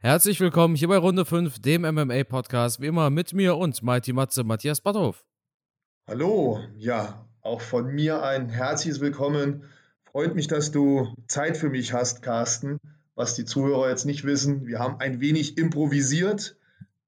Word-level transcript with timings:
Herzlich 0.00 0.38
willkommen 0.38 0.76
hier 0.76 0.86
bei 0.86 0.96
Runde 0.96 1.24
5, 1.24 1.58
dem 1.58 1.82
MMA-Podcast. 1.82 2.80
Wie 2.80 2.86
immer 2.86 3.10
mit 3.10 3.32
mir 3.34 3.56
und 3.56 3.82
Mighty 3.82 4.12
Matze, 4.12 4.44
Matthias 4.44 4.80
Batthof. 4.80 5.24
Hallo, 6.06 6.60
ja, 6.76 7.26
auch 7.40 7.60
von 7.60 7.92
mir 7.92 8.22
ein 8.22 8.48
herzliches 8.48 9.00
Willkommen. 9.00 9.64
Freut 10.04 10.36
mich, 10.36 10.46
dass 10.46 10.70
du 10.70 11.12
Zeit 11.26 11.56
für 11.56 11.68
mich 11.68 11.92
hast, 11.92 12.22
Carsten. 12.22 12.78
Was 13.16 13.34
die 13.34 13.44
Zuhörer 13.44 13.88
jetzt 13.88 14.04
nicht 14.04 14.22
wissen, 14.22 14.68
wir 14.68 14.78
haben 14.78 15.00
ein 15.00 15.20
wenig 15.20 15.58
improvisiert, 15.58 16.56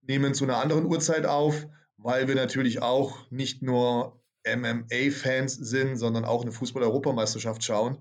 nehmen 0.03 0.35
zu 0.35 0.43
einer 0.43 0.57
anderen 0.57 0.87
Uhrzeit 0.87 1.27
auf, 1.27 1.69
weil 1.97 2.27
wir 2.27 2.35
natürlich 2.35 2.83
auch 2.83 3.31
nicht 3.31 3.63
nur 3.63 4.21
MMA-Fans 4.45 5.55
sind, 5.55 5.97
sondern 5.97 6.25
auch 6.25 6.43
eine 6.43 6.51
Fußball-Europameisterschaft 6.51 7.63
schauen. 7.63 7.99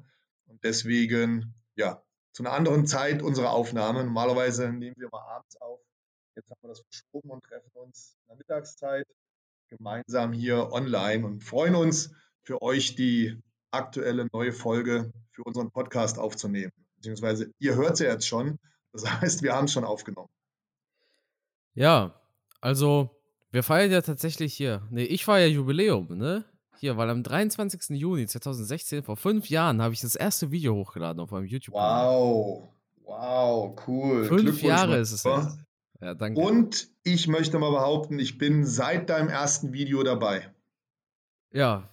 Und 0.48 0.64
deswegen, 0.64 1.54
ja, 1.76 2.02
zu 2.32 2.44
einer 2.44 2.54
anderen 2.54 2.86
Zeit 2.86 3.22
unsere 3.22 3.50
Aufnahme. 3.50 4.04
Normalerweise 4.04 4.72
nehmen 4.72 4.96
wir 4.98 5.10
mal 5.12 5.22
abends 5.22 5.60
auf. 5.62 5.80
Jetzt 6.36 6.52
haben 6.52 6.60
wir 6.62 6.70
das 6.70 6.82
verschoben 6.82 7.32
und 7.32 7.44
treffen 7.44 7.72
uns 7.74 8.18
in 8.22 8.28
der 8.30 8.38
Mittagszeit 8.38 9.08
gemeinsam 9.68 10.34
hier 10.34 10.72
online 10.72 11.26
und 11.26 11.44
freuen 11.44 11.76
uns 11.76 12.14
für 12.42 12.62
euch 12.62 12.96
die 12.96 13.42
aktuelle 13.72 14.28
neue 14.32 14.52
Folge 14.52 15.12
für 15.32 15.44
unseren 15.44 15.72
Podcast 15.72 16.18
aufzunehmen. 16.18 16.72
Beziehungsweise 16.96 17.52
ihr 17.60 17.76
hört 17.76 17.98
sie 17.98 18.06
jetzt 18.06 18.28
schon. 18.28 18.58
Das 18.92 19.06
heißt, 19.22 19.44
wir 19.44 19.54
haben 19.54 19.66
es 19.66 19.74
schon 19.74 19.86
aufgenommen. 19.86 20.30
Ja, 21.74 22.20
also 22.62 23.22
wir 23.52 23.64
feiern 23.64 23.92
ja 23.92 24.02
tatsächlich 24.02 24.54
hier. 24.54 24.88
Nee, 24.90 25.04
ich 25.04 25.26
feiere 25.26 25.48
ja 25.48 25.54
Jubiläum, 25.54 26.18
ne? 26.18 26.46
Hier, 26.80 26.96
weil 26.96 27.10
am 27.10 27.24
23. 27.24 27.98
Juni 28.00 28.26
2016, 28.26 29.04
vor 29.04 29.18
fünf 29.18 29.50
Jahren, 29.50 29.82
habe 29.82 29.94
ich 29.94 30.00
das 30.00 30.16
erste 30.16 30.50
Video 30.50 30.76
hochgeladen 30.76 31.22
auf 31.22 31.30
meinem 31.32 31.46
YouTube-Kanal. 31.46 32.08
Wow, 32.08 32.70
wow, 33.04 33.80
cool. 33.86 34.24
Fünf 34.24 34.64
Jahre 34.64 34.98
ist 34.98 35.12
es 35.12 35.26
jetzt. 35.26 35.58
Ja, 36.00 36.14
danke. 36.14 36.40
Und 36.40 36.88
ich 37.04 37.28
möchte 37.28 37.60
mal 37.60 37.72
behaupten, 37.72 38.18
ich 38.18 38.38
bin 38.38 38.66
seit 38.66 39.10
deinem 39.10 39.28
ersten 39.28 39.74
Video 39.74 40.04
dabei. 40.04 40.54
Ja, 41.52 41.90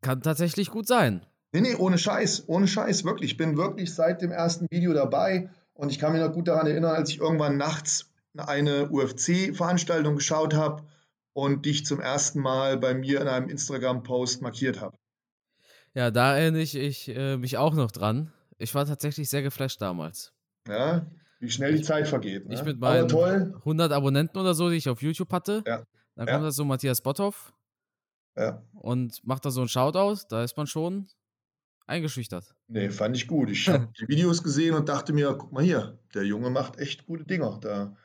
kann 0.00 0.22
tatsächlich 0.22 0.70
gut 0.70 0.86
sein. 0.86 1.26
Nee, 1.52 1.60
nee, 1.60 1.74
ohne 1.74 1.98
Scheiß, 1.98 2.44
ohne 2.46 2.66
Scheiß, 2.66 3.04
wirklich. 3.04 3.32
Ich 3.32 3.36
bin 3.36 3.58
wirklich 3.58 3.94
seit 3.94 4.22
dem 4.22 4.30
ersten 4.30 4.68
Video 4.70 4.94
dabei 4.94 5.50
und 5.74 5.92
ich 5.92 5.98
kann 5.98 6.12
mich 6.12 6.22
noch 6.22 6.32
gut 6.32 6.48
daran 6.48 6.66
erinnern, 6.66 6.94
als 6.94 7.10
ich 7.10 7.18
irgendwann 7.18 7.58
nachts 7.58 8.10
eine 8.38 8.88
UFC-Veranstaltung 8.88 10.14
geschaut 10.14 10.54
habe 10.54 10.84
und 11.32 11.66
dich 11.66 11.86
zum 11.86 12.00
ersten 12.00 12.40
Mal 12.40 12.78
bei 12.78 12.94
mir 12.94 13.20
in 13.20 13.28
einem 13.28 13.48
Instagram-Post 13.48 14.42
markiert 14.42 14.80
habe. 14.80 14.96
Ja, 15.94 16.10
da 16.10 16.36
erinnere 16.36 16.62
ich, 16.62 16.76
ich 16.76 17.08
äh, 17.08 17.36
mich 17.36 17.56
auch 17.56 17.74
noch 17.74 17.90
dran. 17.90 18.32
Ich 18.58 18.74
war 18.74 18.86
tatsächlich 18.86 19.28
sehr 19.28 19.42
geflasht 19.42 19.80
damals. 19.80 20.32
Ja, 20.68 21.06
wie 21.40 21.50
schnell 21.50 21.74
die 21.74 21.82
Zeit 21.82 22.06
vergeht. 22.06 22.46
Ne? 22.46 22.54
Ich 22.54 22.62
mit 22.62 22.78
meinen 22.78 23.10
100 23.10 23.92
Abonnenten 23.92 24.38
oder 24.38 24.54
so, 24.54 24.68
die 24.68 24.76
ich 24.76 24.88
auf 24.88 25.02
YouTube 25.02 25.32
hatte. 25.32 25.62
Ja. 25.66 25.84
Dann 26.14 26.26
kommt 26.26 26.28
ja. 26.28 26.42
da 26.42 26.50
so 26.50 26.64
Matthias 26.64 27.00
Botthoff. 27.00 27.52
Ja. 28.36 28.62
Und 28.74 29.26
macht 29.26 29.44
da 29.44 29.50
so 29.50 29.62
ein 29.62 29.68
Shoutout. 29.68 30.26
Da 30.28 30.44
ist 30.44 30.56
man 30.56 30.66
schon 30.66 31.08
eingeschüchtert. 31.86 32.54
Nee, 32.68 32.90
fand 32.90 33.16
ich 33.16 33.26
gut. 33.26 33.50
Ich 33.50 33.68
habe 33.68 33.88
die 34.00 34.06
Videos 34.06 34.42
gesehen 34.42 34.74
und 34.74 34.88
dachte 34.88 35.12
mir, 35.12 35.34
guck 35.34 35.52
mal 35.52 35.64
hier, 35.64 35.98
der 36.14 36.24
Junge 36.24 36.50
macht 36.50 36.78
echt 36.78 37.06
gute 37.06 37.24
Dinger. 37.24 37.58
Da 37.60 37.96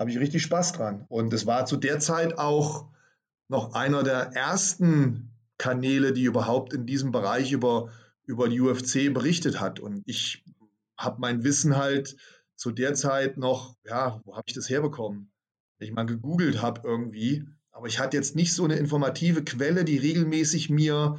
habe 0.00 0.10
ich 0.10 0.18
richtig 0.18 0.42
Spaß 0.42 0.72
dran. 0.72 1.04
Und 1.08 1.30
es 1.34 1.44
war 1.44 1.66
zu 1.66 1.76
der 1.76 2.00
Zeit 2.00 2.38
auch 2.38 2.88
noch 3.48 3.74
einer 3.74 4.02
der 4.02 4.32
ersten 4.34 5.30
Kanäle, 5.58 6.14
die 6.14 6.24
überhaupt 6.24 6.72
in 6.72 6.86
diesem 6.86 7.12
Bereich 7.12 7.52
über, 7.52 7.90
über 8.24 8.48
die 8.48 8.62
UFC 8.62 9.12
berichtet 9.12 9.60
hat. 9.60 9.78
Und 9.78 10.02
ich 10.06 10.42
habe 10.96 11.20
mein 11.20 11.44
Wissen 11.44 11.76
halt 11.76 12.16
zu 12.56 12.70
der 12.70 12.94
Zeit 12.94 13.36
noch, 13.36 13.76
ja, 13.84 14.22
wo 14.24 14.34
habe 14.36 14.44
ich 14.46 14.54
das 14.54 14.70
herbekommen? 14.70 15.30
Ich 15.78 15.92
mal 15.92 16.06
gegoogelt 16.06 16.62
habe 16.62 16.80
irgendwie, 16.84 17.46
aber 17.70 17.86
ich 17.86 17.98
hatte 17.98 18.16
jetzt 18.16 18.36
nicht 18.36 18.54
so 18.54 18.64
eine 18.64 18.76
informative 18.76 19.44
Quelle, 19.44 19.84
die 19.84 19.98
regelmäßig 19.98 20.70
mir 20.70 21.18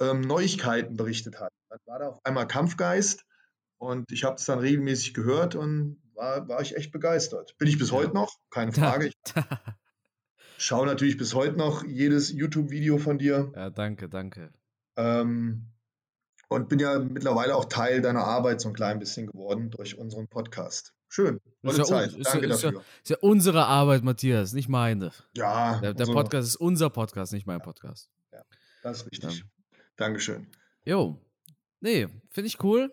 ähm, 0.00 0.22
Neuigkeiten 0.22 0.96
berichtet 0.96 1.40
hat. 1.40 1.52
Dann 1.68 1.78
war 1.84 1.98
da 1.98 2.08
auf 2.08 2.24
einmal 2.24 2.46
Kampfgeist 2.46 3.26
und 3.78 4.10
ich 4.12 4.24
habe 4.24 4.36
es 4.36 4.46
dann 4.46 4.60
regelmäßig 4.60 5.12
gehört 5.12 5.54
und 5.54 6.00
war, 6.14 6.48
war 6.48 6.60
ich 6.60 6.76
echt 6.76 6.92
begeistert. 6.92 7.56
Bin 7.58 7.68
ich 7.68 7.78
bis 7.78 7.92
heute 7.92 8.14
noch, 8.14 8.38
keine 8.50 8.72
Frage. 8.72 9.10
Ich 10.56 10.66
schaue 10.66 10.86
natürlich 10.86 11.18
bis 11.18 11.34
heute 11.34 11.56
noch 11.56 11.84
jedes 11.84 12.30
YouTube-Video 12.30 12.98
von 12.98 13.18
dir. 13.18 13.52
Ja, 13.56 13.70
danke, 13.70 14.08
danke. 14.08 14.52
Ähm, 14.96 15.66
und 16.48 16.68
bin 16.68 16.78
ja 16.78 17.00
mittlerweile 17.00 17.56
auch 17.56 17.64
Teil 17.64 18.00
deiner 18.00 18.24
Arbeit 18.24 18.60
so 18.60 18.68
ein 18.68 18.74
klein 18.74 19.00
bisschen 19.00 19.26
geworden 19.26 19.70
durch 19.70 19.98
unseren 19.98 20.28
Podcast. 20.28 20.94
Schön. 21.08 21.40
Ist 21.62 21.78
ja, 21.78 21.84
Zeit. 21.84 22.12
Ist, 22.12 22.32
Danke 22.32 22.46
ist, 22.46 22.64
dafür. 22.64 22.78
Ja, 22.78 22.84
ist 23.02 23.10
ja 23.10 23.16
unsere 23.20 23.66
Arbeit, 23.66 24.04
Matthias, 24.04 24.52
nicht 24.52 24.68
meine. 24.68 25.12
Ja. 25.36 25.80
Der, 25.80 25.94
der 25.94 26.06
Podcast 26.06 26.48
ist 26.48 26.56
unser 26.56 26.88
Podcast, 26.88 27.32
nicht 27.32 27.46
mein 27.46 27.60
Podcast. 27.60 28.08
Ja, 28.32 28.42
das 28.82 28.98
ist 28.98 29.10
richtig. 29.10 29.38
Ja. 29.38 29.78
Dankeschön. 29.96 30.46
Jo. 30.84 31.20
Nee, 31.80 32.08
finde 32.30 32.46
ich 32.46 32.62
cool. 32.62 32.92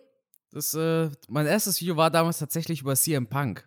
Das, 0.52 0.74
äh, 0.74 1.10
mein 1.28 1.46
erstes 1.46 1.80
Video 1.80 1.96
war 1.96 2.10
damals 2.10 2.38
tatsächlich 2.38 2.82
über 2.82 2.94
CM 2.94 3.26
Punk. 3.26 3.66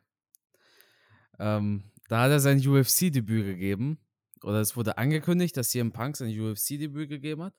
Ähm, 1.39 1.91
da 2.07 2.21
hat 2.21 2.31
er 2.31 2.39
sein 2.39 2.59
UFC-Debüt 2.59 3.43
gegeben. 3.43 3.97
Oder 4.43 4.61
es 4.61 4.77
wurde 4.77 4.99
angekündigt, 4.99 5.57
dass 5.57 5.69
CM 5.69 5.91
Punk 5.91 6.15
sein 6.15 6.29
UFC-Debüt 6.29 7.09
gegeben 7.09 7.41
hat. 7.41 7.55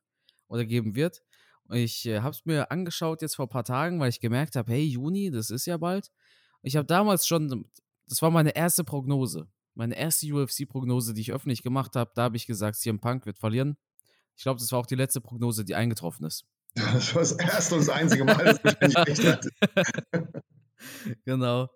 Oder 0.46 0.64
geben 0.64 0.94
wird. 0.94 1.24
Und 1.64 1.78
ich 1.78 2.06
äh, 2.06 2.20
habe 2.20 2.30
es 2.30 2.44
mir 2.44 2.70
angeschaut 2.70 3.20
jetzt 3.20 3.34
vor 3.34 3.46
ein 3.46 3.50
paar 3.50 3.64
Tagen, 3.64 3.98
weil 3.98 4.10
ich 4.10 4.20
gemerkt 4.20 4.54
habe, 4.54 4.70
hey, 4.70 4.84
Juni, 4.84 5.32
das 5.32 5.50
ist 5.50 5.66
ja 5.66 5.76
bald. 5.76 6.12
Ich 6.62 6.76
habe 6.76 6.86
damals 6.86 7.26
schon, 7.26 7.68
das 8.06 8.22
war 8.22 8.30
meine 8.30 8.54
erste 8.54 8.84
Prognose. 8.84 9.48
Meine 9.74 9.96
erste 9.96 10.32
UFC-Prognose, 10.32 11.14
die 11.14 11.22
ich 11.22 11.32
öffentlich 11.32 11.64
gemacht 11.64 11.96
habe. 11.96 12.12
Da 12.14 12.22
habe 12.22 12.36
ich 12.36 12.46
gesagt, 12.46 12.76
CM 12.76 13.00
Punk 13.00 13.26
wird 13.26 13.38
verlieren. 13.38 13.76
Ich 14.36 14.44
glaube, 14.44 14.60
das 14.60 14.70
war 14.70 14.78
auch 14.78 14.86
die 14.86 14.94
letzte 14.94 15.20
Prognose, 15.20 15.64
die 15.64 15.74
eingetroffen 15.74 16.24
ist. 16.24 16.46
Das 16.76 17.14
war 17.14 17.22
das 17.22 17.32
erste 17.32 17.74
und 17.74 17.80
das 17.80 17.88
einzige 17.88 18.24
Mal, 18.24 18.44
dass 18.44 18.60
ich 18.80 18.96
recht 18.96 19.24
hatte. 19.24 19.50
genau. 21.24 21.68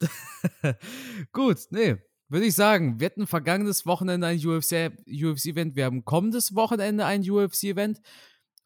Gut, 1.32 1.58
nee. 1.70 1.96
Würde 2.28 2.46
ich 2.46 2.54
sagen, 2.54 3.00
wir 3.00 3.06
hatten 3.06 3.26
vergangenes 3.26 3.86
Wochenende 3.86 4.26
ein 4.26 4.38
UFC-Event. 4.38 5.00
UFC 5.08 5.76
wir 5.76 5.84
haben 5.84 6.04
kommendes 6.04 6.54
Wochenende 6.54 7.04
ein 7.04 7.28
UFC-Event. 7.28 8.00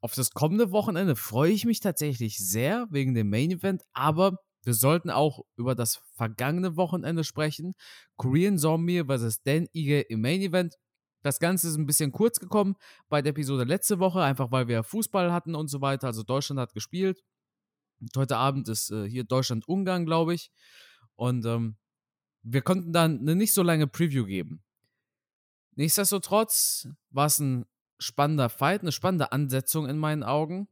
Auf 0.00 0.14
das 0.14 0.32
kommende 0.32 0.70
Wochenende 0.70 1.16
freue 1.16 1.52
ich 1.52 1.64
mich 1.64 1.80
tatsächlich 1.80 2.38
sehr 2.38 2.86
wegen 2.90 3.14
dem 3.14 3.30
Main-Event, 3.30 3.82
aber 3.94 4.38
wir 4.64 4.74
sollten 4.74 5.10
auch 5.10 5.44
über 5.56 5.74
das 5.74 6.02
vergangene 6.14 6.76
Wochenende 6.76 7.24
sprechen. 7.24 7.74
Korean 8.16 8.58
Zombie 8.58 9.02
vs. 9.04 9.42
Dan 9.42 9.66
Ige 9.72 10.00
im 10.00 10.20
Main-Event. 10.20 10.76
Das 11.24 11.38
Ganze 11.38 11.68
ist 11.68 11.76
ein 11.76 11.86
bisschen 11.86 12.12
kurz 12.12 12.38
gekommen 12.38 12.76
bei 13.08 13.22
der 13.22 13.30
Episode 13.30 13.64
letzte 13.64 13.98
Woche, 13.98 14.20
einfach 14.20 14.52
weil 14.52 14.68
wir 14.68 14.82
Fußball 14.82 15.32
hatten 15.32 15.54
und 15.54 15.68
so 15.68 15.80
weiter. 15.80 16.08
Also 16.08 16.22
Deutschland 16.22 16.60
hat 16.60 16.74
gespielt. 16.74 17.24
Und 17.98 18.14
heute 18.14 18.36
Abend 18.36 18.68
ist 18.68 18.90
äh, 18.90 19.08
hier 19.08 19.24
Deutschland-Ungarn, 19.24 20.04
glaube 20.04 20.34
ich. 20.34 20.50
Und 21.16 21.46
ähm, 21.46 21.76
wir 22.42 22.60
konnten 22.60 22.92
dann 22.92 23.20
eine 23.20 23.36
nicht 23.36 23.54
so 23.54 23.62
lange 23.62 23.86
Preview 23.86 24.26
geben. 24.26 24.62
Nichtsdestotrotz 25.76 26.88
war 27.08 27.26
es 27.26 27.38
ein 27.38 27.64
spannender 27.98 28.50
Fight, 28.50 28.82
eine 28.82 28.92
spannende 28.92 29.32
Ansetzung 29.32 29.88
in 29.88 29.96
meinen 29.96 30.24
Augen. 30.24 30.68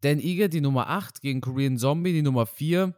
Dan 0.00 0.18
Ige, 0.18 0.48
die 0.48 0.62
Nummer 0.62 0.88
8, 0.88 1.20
gegen 1.20 1.40
Korean 1.40 1.78
Zombie, 1.78 2.12
die 2.12 2.22
Nummer 2.22 2.46
4. 2.46 2.92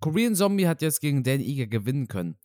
Korean 0.00 0.34
Zombie 0.34 0.66
hat 0.66 0.82
jetzt 0.82 1.00
gegen 1.00 1.22
Dan 1.22 1.40
Ige 1.40 1.68
gewinnen 1.68 2.08
können 2.08 2.36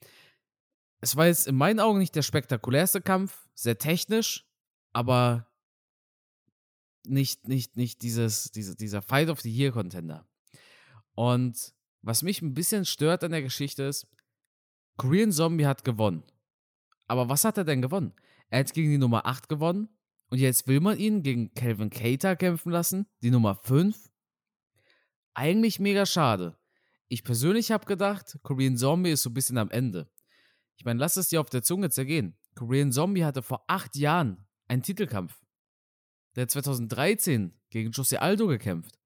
es 1.02 1.16
war 1.16 1.28
jetzt 1.28 1.48
in 1.48 1.56
meinen 1.56 1.80
Augen 1.80 2.00
nicht 2.00 2.16
der 2.16 2.22
spektakulärste 2.22 3.02
Kampf, 3.02 3.48
sehr 3.54 3.78
technisch, 3.78 4.46
aber 4.92 5.48
nicht, 7.06 7.48
nicht, 7.48 7.78
nicht 7.78 8.02
dieses, 8.02 8.52
diese, 8.52 8.76
dieser 8.76 9.02
Fight 9.02 9.30
of 9.30 9.42
the 9.42 9.52
Year 9.52 9.72
Contender. 9.72 10.28
Und 11.16 11.74
was 12.02 12.22
mich 12.22 12.42
ein 12.42 12.54
bisschen 12.54 12.86
stört 12.86 13.24
an 13.24 13.32
der 13.32 13.42
Geschichte 13.42 13.84
ist, 13.84 14.08
Korean 14.98 15.32
Zombie 15.32 15.66
hat 15.66 15.84
gewonnen. 15.84 16.24
Aber 17.08 17.30
was 17.30 17.44
hat 17.46 17.58
er 17.58 17.64
denn 17.64 17.82
gewonnen? 17.82 18.14
Er 18.50 18.60
hat 18.60 18.74
gegen 18.74 18.92
die 18.92 18.98
Nummer 18.98 19.26
8 19.26 19.48
gewonnen 19.48 19.90
und 20.30 20.40
jetzt 20.40 20.68
will 20.68 20.80
man 20.80 20.98
ihn 20.98 21.24
gegen 21.24 21.54
Calvin 21.54 21.90
Cater 21.90 22.36
kämpfen 22.36 22.72
lassen, 22.72 23.08
die 23.22 23.32
Nummer 23.32 23.56
5. 23.56 24.10
Eigentlich 25.34 25.80
mega 25.80 26.06
schade. 26.06 26.58
Ich 27.08 27.24
persönlich 27.24 27.72
habe 27.72 27.86
gedacht, 27.86 28.38
Korean 28.44 28.78
Zombie 28.78 29.12
ist 29.12 29.24
so 29.24 29.30
ein 29.30 29.34
bisschen 29.34 29.58
am 29.58 29.72
Ende. 29.72 30.10
Ich 30.80 30.86
meine, 30.86 31.00
lass 31.00 31.18
es 31.18 31.28
dir 31.28 31.42
auf 31.42 31.50
der 31.50 31.62
Zunge 31.62 31.90
zergehen. 31.90 32.38
Korean 32.56 32.94
Zombie 32.94 33.26
hatte 33.26 33.42
vor 33.42 33.66
acht 33.68 33.98
Jahren 33.98 34.48
einen 34.70 34.82
Titelkampf. 34.82 35.38
Der 36.36 36.44
hat 36.44 36.52
2013 36.52 37.54
gegen 37.70 37.92
Jose 37.92 38.22
Aldo 38.22 38.48
gekämpft. 38.48 38.98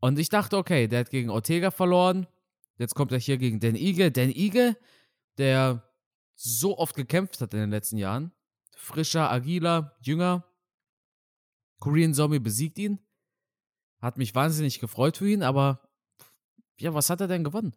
Und 0.00 0.18
ich 0.18 0.28
dachte, 0.28 0.58
okay, 0.58 0.86
der 0.86 1.00
hat 1.00 1.10
gegen 1.10 1.30
Ortega 1.30 1.70
verloren. 1.70 2.26
Jetzt 2.76 2.94
kommt 2.94 3.10
er 3.12 3.18
hier 3.18 3.38
gegen 3.38 3.58
Dan 3.58 3.74
Ige. 3.74 4.12
Dan 4.12 4.30
Ige, 4.30 4.76
der 5.38 5.90
so 6.34 6.76
oft 6.76 6.94
gekämpft 6.94 7.40
hat 7.40 7.54
in 7.54 7.60
den 7.60 7.70
letzten 7.70 7.96
Jahren. 7.96 8.30
Frischer, 8.76 9.30
agiler, 9.30 9.96
jünger. 10.02 10.44
Korean 11.78 12.12
Zombie 12.12 12.38
besiegt 12.38 12.78
ihn. 12.78 12.98
Hat 14.02 14.18
mich 14.18 14.34
wahnsinnig 14.34 14.78
gefreut 14.78 15.16
für 15.16 15.30
ihn, 15.30 15.42
aber 15.42 15.88
ja, 16.78 16.92
was 16.92 17.08
hat 17.08 17.22
er 17.22 17.28
denn 17.28 17.44
gewonnen? 17.44 17.74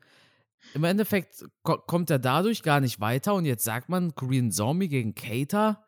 Im 0.74 0.84
Endeffekt 0.84 1.46
ko 1.64 1.78
kommt 1.78 2.10
er 2.10 2.20
dadurch 2.20 2.64
gar 2.64 2.80
nicht 2.80 3.00
weiter 3.00 3.34
und 3.34 3.46
jetzt 3.46 3.64
sagt 3.64 3.90
man 3.90 4.16
Korean 4.16 4.52
Zombie 4.52 4.90
gegen 4.90 5.16
Cater, 5.16 5.86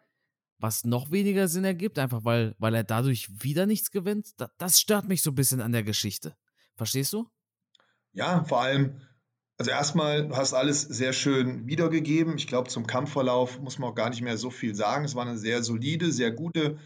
was 0.58 0.84
noch 0.84 1.12
weniger 1.12 1.48
Sinn 1.48 1.64
ergibt, 1.64 2.00
einfach 2.00 2.26
weil, 2.26 2.56
weil 2.60 2.76
er 2.76 2.84
dadurch 2.84 3.30
wieder 3.44 3.66
nichts 3.66 3.92
gewinnt. 3.92 4.40
Da, 4.40 4.50
das 4.58 4.80
stört 4.80 5.08
mich 5.08 5.22
so 5.22 5.32
ein 5.32 5.36
bisschen 5.36 5.62
an 5.62 5.72
der 5.72 5.84
Geschichte. 5.84 6.36
Verstehst 6.76 7.14
du? 7.14 7.30
Ja, 8.14 8.44
vor 8.44 8.62
allem, 8.62 9.02
also 9.58 9.72
erstmal, 9.72 10.28
du 10.28 10.36
hast 10.36 10.54
alles 10.54 10.82
sehr 10.82 11.14
schön 11.14 11.68
wiedergegeben. 11.68 12.38
Ich 12.38 12.48
glaube, 12.48 12.70
zum 12.70 12.88
Kampfverlauf 12.88 13.60
muss 13.60 13.80
man 13.80 13.90
auch 13.90 13.96
gar 13.96 14.10
nicht 14.10 14.22
mehr 14.22 14.38
so 14.38 14.50
viel 14.50 14.76
sagen. 14.76 15.06
Es 15.06 15.16
war 15.16 15.26
eine 15.26 15.38
sehr 15.38 15.64
solide, 15.64 16.12
sehr 16.12 16.32
gute, 16.32 16.78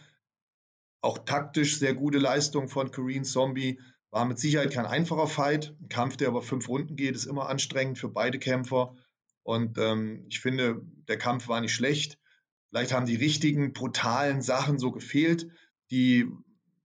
auch 1.01 1.19
taktisch 1.19 1.79
sehr 1.79 1.93
gute 1.93 2.17
Leistung 2.17 2.69
von 2.69 2.91
Korean 2.91 3.23
Zombie. 3.23 3.79
War 4.13 4.25
mit 4.25 4.37
Sicherheit 4.37 4.71
kein 4.71 4.85
einfacher 4.85 5.25
Fight. 5.25 5.75
Ein 5.81 5.89
Kampf, 5.89 6.17
der 6.17 6.27
über 6.27 6.43
fünf 6.43 6.69
Runden 6.69 6.95
geht, 6.95 7.15
ist 7.15 7.25
immer 7.25 7.49
anstrengend 7.49 7.97
für 7.97 8.09
beide 8.09 8.37
Kämpfer. 8.37 8.95
Und 9.41 9.79
ähm, 9.79 10.27
ich 10.29 10.39
finde, 10.39 10.83
der 11.07 11.17
Kampf 11.17 11.47
war 11.47 11.59
nicht 11.61 11.73
schlecht. 11.73 12.19
Vielleicht 12.69 12.93
haben 12.93 13.07
die 13.07 13.15
richtigen, 13.15 13.73
brutalen 13.73 14.43
Sachen 14.43 14.77
so 14.77 14.91
gefehlt, 14.91 15.47
die, 15.89 16.27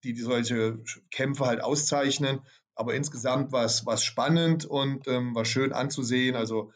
die, 0.04 0.14
die 0.14 0.22
solche 0.22 0.82
Kämpfe 1.10 1.44
halt 1.44 1.60
auszeichnen. 1.60 2.40
Aber 2.74 2.94
insgesamt 2.94 3.52
war 3.52 3.66
es, 3.66 3.84
spannend 4.02 4.64
und 4.64 5.06
ähm, 5.06 5.34
war 5.34 5.44
schön 5.44 5.74
anzusehen. 5.74 6.34
Also 6.34 6.72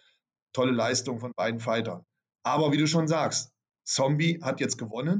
tolle 0.52 0.72
Leistung 0.72 1.18
von 1.18 1.32
beiden 1.34 1.60
Fightern. 1.60 2.04
Aber 2.42 2.72
wie 2.72 2.78
du 2.78 2.86
schon 2.86 3.08
sagst, 3.08 3.52
Zombie 3.84 4.42
hat 4.42 4.60
jetzt 4.60 4.76
gewonnen. 4.76 5.18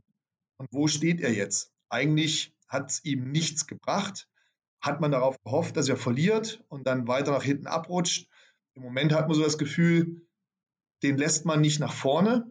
Und 0.59 0.69
wo 0.73 0.89
steht 0.89 1.23
er 1.23 1.33
jetzt? 1.33 1.71
Eigentlich 1.89 2.55
hat 2.69 2.91
es 2.91 3.03
ihm 3.03 3.33
nichts 3.33 3.67
gebracht 3.67 4.29
hat 4.83 5.01
man 5.01 5.13
darauf 5.13 5.41
gehofft, 5.45 5.77
dass 5.77 5.89
er 5.89 5.97
verliert 5.97 6.63
und 6.69 6.87
dann 6.87 7.07
weiter 7.07 7.31
nach 7.31 7.45
hinten 7.45 7.69
abrutscht. 7.69 8.29
Im 8.75 8.83
Moment 8.83 9.13
hat 9.13 9.29
man 9.29 9.37
so 9.37 9.43
das 9.43 9.59
Gefühl, 9.59 10.27
den 11.03 11.17
lässt 11.17 11.45
man 11.45 11.61
nicht 11.61 11.79
nach 11.81 11.93
vorne. 11.93 12.47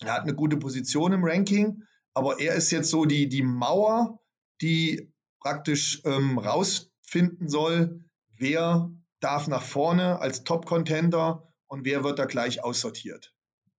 Er 0.00 0.12
hat 0.12 0.22
eine 0.22 0.34
gute 0.34 0.56
Position 0.56 1.12
im 1.12 1.24
Ranking, 1.24 1.84
aber 2.14 2.40
er 2.40 2.54
ist 2.54 2.70
jetzt 2.70 2.90
so 2.90 3.04
die, 3.04 3.28
die 3.28 3.42
Mauer, 3.42 4.20
die 4.60 5.12
praktisch 5.40 6.02
ähm, 6.04 6.38
rausfinden 6.38 7.48
soll, 7.48 8.04
wer 8.34 8.90
darf 9.20 9.46
nach 9.46 9.62
vorne 9.62 10.18
als 10.18 10.44
Top-Contender 10.44 11.52
und 11.68 11.84
wer 11.84 12.04
wird 12.04 12.18
da 12.18 12.26
gleich 12.26 12.62
aussortiert. 12.62 13.34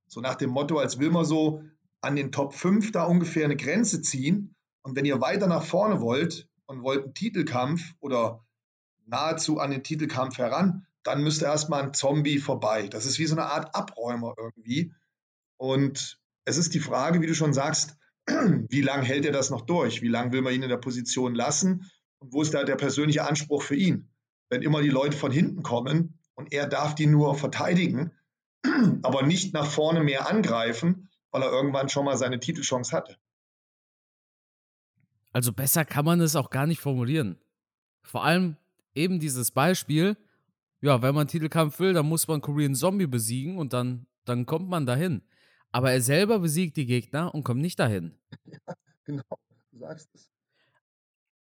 So 0.08 0.22
nach 0.22 0.36
dem 0.36 0.50
Motto, 0.50 0.78
als 0.80 1.00
will 1.00 1.10
man 1.10 1.26
so 1.26 1.64
an 2.02 2.16
den 2.16 2.32
Top 2.32 2.54
5 2.54 2.92
da 2.92 3.04
ungefähr 3.04 3.46
eine 3.46 3.58
Grenze 3.58 4.02
ziehen. 4.02 4.56
Und 4.82 4.96
wenn 4.96 5.06
ihr 5.06 5.20
weiter 5.20 5.48
nach 5.48 5.64
vorne 5.64 6.00
wollt, 6.00 6.48
und 6.68 6.84
wollten 6.84 7.14
Titelkampf 7.14 7.94
oder 8.00 8.46
nahezu 9.06 9.60
an 9.60 9.72
den 9.72 9.84
Titelkampf 9.84 10.38
heran, 10.38 10.86
dann 11.04 11.24
müsste 11.24 11.46
erstmal 11.46 11.84
ein 11.84 11.94
Zombie 11.94 12.38
vorbei. 12.38 12.88
Das 12.88 13.06
ist 13.06 13.18
wie 13.18 13.26
so 13.26 13.36
eine 13.36 13.46
Art 13.46 13.74
Abräumer 13.74 14.36
irgendwie. 14.38 14.94
Und 15.58 16.20
es 16.46 16.58
ist 16.58 16.74
die 16.74 16.80
Frage, 16.80 17.22
wie 17.22 17.28
du 17.28 17.34
schon 17.34 17.54
sagst, 17.54 17.98
wie 18.28 18.82
lange 18.82 19.04
hält 19.04 19.26
er 19.26 19.32
das 19.32 19.50
noch 19.50 19.62
durch? 19.62 20.02
Wie 20.02 20.10
lange 20.10 20.34
will 20.34 20.42
man 20.42 20.54
ihn 20.54 20.64
in 20.64 20.70
der 20.70 20.78
Position 20.78 21.34
lassen? 21.34 21.90
Und 22.20 22.34
wo 22.34 22.42
ist 22.42 22.54
da 22.54 22.64
der 22.64 22.76
persönliche 22.76 23.26
Anspruch 23.26 23.64
für 23.64 23.76
ihn? 23.76 24.10
Wenn 24.50 24.62
immer 24.62 24.82
die 24.82 24.90
Leute 24.90 25.16
von 25.16 25.32
hinten 25.32 25.64
kommen 25.64 26.20
und 26.36 26.52
er 26.52 26.68
darf 26.68 26.94
die 26.94 27.08
nur 27.08 27.36
verteidigen, 27.36 28.12
aber 29.02 29.24
nicht 29.24 29.54
nach 29.54 29.70
vorne 29.70 30.04
mehr 30.04 30.30
angreifen, 30.30 31.10
weil 31.32 31.44
er 31.44 31.52
irgendwann 31.52 31.90
schon 31.90 32.06
mal 32.06 32.18
seine 32.18 32.40
Titelchance 32.40 32.96
hatte. 32.96 33.18
Also 35.38 35.54
besser 35.54 35.86
kann 35.86 36.04
man 36.04 36.20
es 36.20 36.36
auch 36.36 36.50
gar 36.50 36.66
nicht 36.66 36.82
formulieren. 36.82 37.38
Vor 38.02 38.24
allem 38.24 38.58
eben 38.96 39.20
dieses 39.20 39.52
Beispiel, 39.52 40.18
ja, 40.82 41.04
wenn 41.04 41.14
man 41.14 41.28
Titelkampf 41.28 41.78
will, 41.78 41.94
dann 41.94 42.08
muss 42.08 42.28
man 42.28 42.42
Korean 42.42 42.74
Zombie 42.74 43.06
besiegen 43.06 43.60
und 43.60 43.72
dann, 43.72 44.08
dann 44.26 44.48
kommt 44.48 44.68
man 44.68 44.88
dahin. 44.88 45.22
Aber 45.72 45.92
er 45.92 46.02
selber 46.02 46.40
besiegt 46.40 46.76
die 46.76 46.88
Gegner 46.88 47.36
und 47.36 47.44
kommt 47.44 47.62
nicht 47.62 47.78
dahin. 47.78 48.18
Ja, 48.46 48.74
genau, 49.06 49.40
du 49.72 49.78
sagst 49.78 50.10
es. 50.16 50.32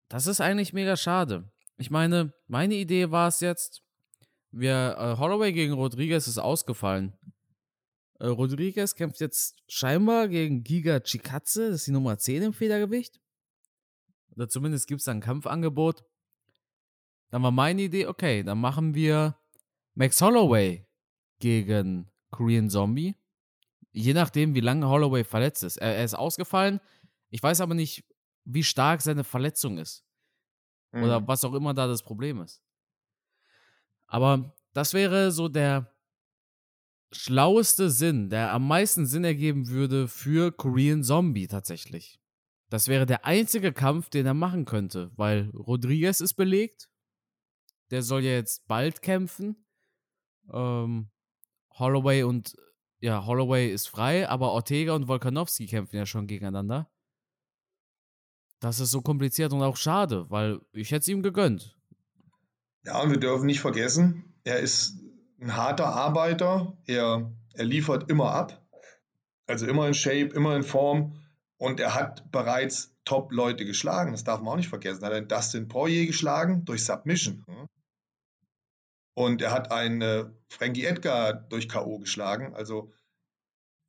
Das 0.09 0.27
ist 0.27 0.41
eigentlich 0.41 0.73
mega 0.73 0.97
schade. 0.97 1.49
Ich 1.77 1.93
meine, 1.93 2.35
meine 2.49 2.75
Idee 2.75 3.13
war 3.13 3.29
es 3.29 3.39
jetzt, 3.39 3.85
wir, 4.51 4.97
äh, 4.99 5.21
Holloway 5.21 5.53
gegen 5.53 5.73
Rodriguez 5.73 6.27
ist 6.27 6.39
ausgefallen. 6.39 7.13
Äh, 8.19 8.27
Rodriguez 8.27 8.97
kämpft 8.97 9.21
jetzt 9.21 9.63
scheinbar 9.69 10.27
gegen 10.27 10.65
Giga 10.65 10.99
Chikatze, 10.99 11.69
das 11.69 11.83
ist 11.83 11.87
die 11.87 11.93
Nummer 11.93 12.19
10 12.19 12.43
im 12.43 12.53
Federgewicht 12.53 13.21
oder 14.37 14.49
zumindest 14.49 14.87
gibt 14.87 15.01
es 15.01 15.09
ein 15.09 15.21
Kampfangebot. 15.21 16.05
Dann 17.31 17.43
war 17.43 17.51
meine 17.51 17.83
Idee, 17.83 18.07
okay, 18.07 18.43
dann 18.43 18.61
machen 18.61 18.95
wir 18.95 19.37
Max 19.95 20.21
Holloway 20.21 20.87
gegen 21.39 22.11
Korean 22.31 22.71
Zombie. 22.71 23.17
Je 23.93 24.13
nachdem, 24.13 24.55
wie 24.55 24.61
lange 24.61 24.89
Holloway 24.89 25.25
verletzt 25.25 25.63
ist. 25.63 25.77
Er, 25.77 25.97
er 25.97 26.05
ist 26.05 26.15
ausgefallen. 26.15 26.81
Ich 27.31 27.43
weiß 27.43 27.61
aber 27.61 27.75
nicht, 27.75 28.05
wie 28.45 28.65
stark 28.65 29.03
seine 29.03 29.25
Verletzung 29.25 29.79
ist. 29.79 30.05
Mhm. 30.93 31.05
Oder 31.05 31.29
was 31.29 31.45
auch 31.45 31.55
immer 31.55 31.75
da 31.75 31.87
das 31.87 32.03
Problem 32.03 32.41
ist. 32.41 32.63
Aber 34.07 34.55
das 34.73 34.93
wäre 34.95 35.31
so 35.31 35.49
der 35.49 35.93
schlaueste 37.13 37.91
Sinn, 37.91 38.29
der 38.31 38.53
am 38.53 38.67
meisten 38.67 39.07
Sinn 39.07 39.25
ergeben 39.25 39.69
würde 39.69 40.09
für 40.09 40.53
Korean 40.53 41.03
Zombie 41.03 41.47
tatsächlich. 41.47 42.21
Das 42.75 42.89
wäre 42.89 43.07
der 43.07 43.25
einzige 43.25 43.73
Kampf, 43.73 44.09
den 44.11 44.27
er 44.27 44.35
machen 44.35 44.65
könnte, 44.65 45.13
weil 45.15 45.49
Rodriguez 45.51 46.19
ist 46.19 46.35
belegt. 46.35 46.89
Der 47.93 48.03
soll 48.03 48.25
ja 48.25 48.33
jetzt 48.33 48.67
bald 48.67 49.01
kämpfen. 49.01 49.65
Ähm, 50.53 51.09
Holloway 51.79 52.25
und 52.25 52.57
ja, 52.99 53.25
Holloway 53.27 53.73
ist 53.73 53.87
frei, 53.87 54.29
aber 54.29 54.51
Ortega 54.51 54.93
und 54.93 55.07
Volkanovski 55.07 55.67
kämpfen 55.67 55.95
ja 55.95 56.05
schon 56.05 56.27
gegeneinander. 56.27 56.91
Das 58.59 58.81
ist 58.81 58.91
so 58.91 59.03
kompliziert 59.03 59.53
und 59.53 59.63
auch 59.63 59.77
schade, 59.77 60.29
weil 60.29 60.59
ich 60.73 60.91
hätte 60.91 61.03
es 61.03 61.09
ihm 61.09 61.23
gegönnt. 61.23 61.79
Ja, 62.83 63.01
und 63.03 63.11
wir 63.13 63.21
dürfen 63.21 63.47
nicht 63.47 63.61
vergessen, 63.61 64.35
er 64.43 64.59
ist 64.59 64.99
ein 65.41 65.55
harter 65.55 65.95
Arbeiter. 65.95 66.77
Er, 66.87 67.33
er 67.53 67.65
liefert 67.65 68.11
immer 68.11 68.33
ab. 68.33 68.67
Also 69.47 69.65
immer 69.65 69.87
in 69.87 69.95
Shape, 69.95 70.35
immer 70.35 70.57
in 70.57 70.65
Form. 70.65 71.21
Und 71.65 71.81
er 71.81 71.95
hat 71.95 72.31
bereits 72.31 72.95
Top-Leute 73.07 73.65
geschlagen, 73.65 74.13
das 74.13 74.23
darf 74.23 74.41
man 74.41 74.53
auch 74.53 74.57
nicht 74.59 74.69
vergessen. 74.69 75.03
Er 75.03 75.07
hat 75.07 75.15
einen 75.15 75.29
Dustin 75.29 75.67
Poirier 75.67 76.05
geschlagen 76.05 76.67
durch 76.67 76.85
Submission. 76.85 77.43
Und 79.15 79.41
er 79.41 79.51
hat 79.51 79.73
einen 79.73 80.03
äh, 80.03 80.27
Frankie 80.51 80.85
Edgar 80.85 81.33
durch 81.33 81.67
K.O. 81.67 82.01
geschlagen. 82.01 82.55
Also, 82.55 82.93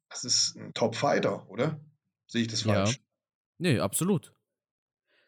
das 0.07 0.23
ist 0.23 0.55
ein 0.55 0.73
Top-Fighter, 0.73 1.49
oder? 1.49 1.81
Sehe 2.27 2.43
ich 2.43 2.47
das 2.47 2.61
falsch? 2.61 2.93
Ja. 2.93 2.99
Nee, 3.57 3.79
absolut. 3.81 4.33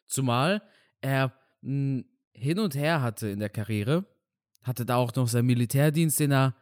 Zumal 0.06 0.62
er 1.02 1.34
mh, 1.60 1.98
hm, 1.98 2.06
hin 2.32 2.60
und 2.60 2.76
her 2.76 3.02
hatte 3.02 3.28
in 3.28 3.40
der 3.40 3.50
Karriere, 3.50 4.06
hatte 4.64 4.86
da 4.86 4.96
auch 4.96 5.14
noch 5.16 5.28
seinen 5.28 5.48
Militärdienst, 5.48 6.18
den 6.22 6.32
er 6.32 6.56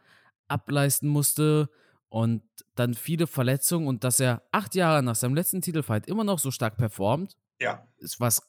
ableisten 0.48 1.08
musste 1.08 1.70
und 2.08 2.42
dann 2.74 2.94
viele 2.94 3.26
Verletzungen 3.26 3.86
und 3.88 4.04
dass 4.04 4.20
er 4.20 4.42
acht 4.52 4.74
Jahre 4.74 5.02
nach 5.02 5.16
seinem 5.16 5.34
letzten 5.34 5.60
Titelfight 5.60 6.06
immer 6.06 6.24
noch 6.24 6.38
so 6.38 6.50
stark 6.50 6.76
performt, 6.76 7.36
ja. 7.60 7.86
ist 7.98 8.20
was 8.20 8.48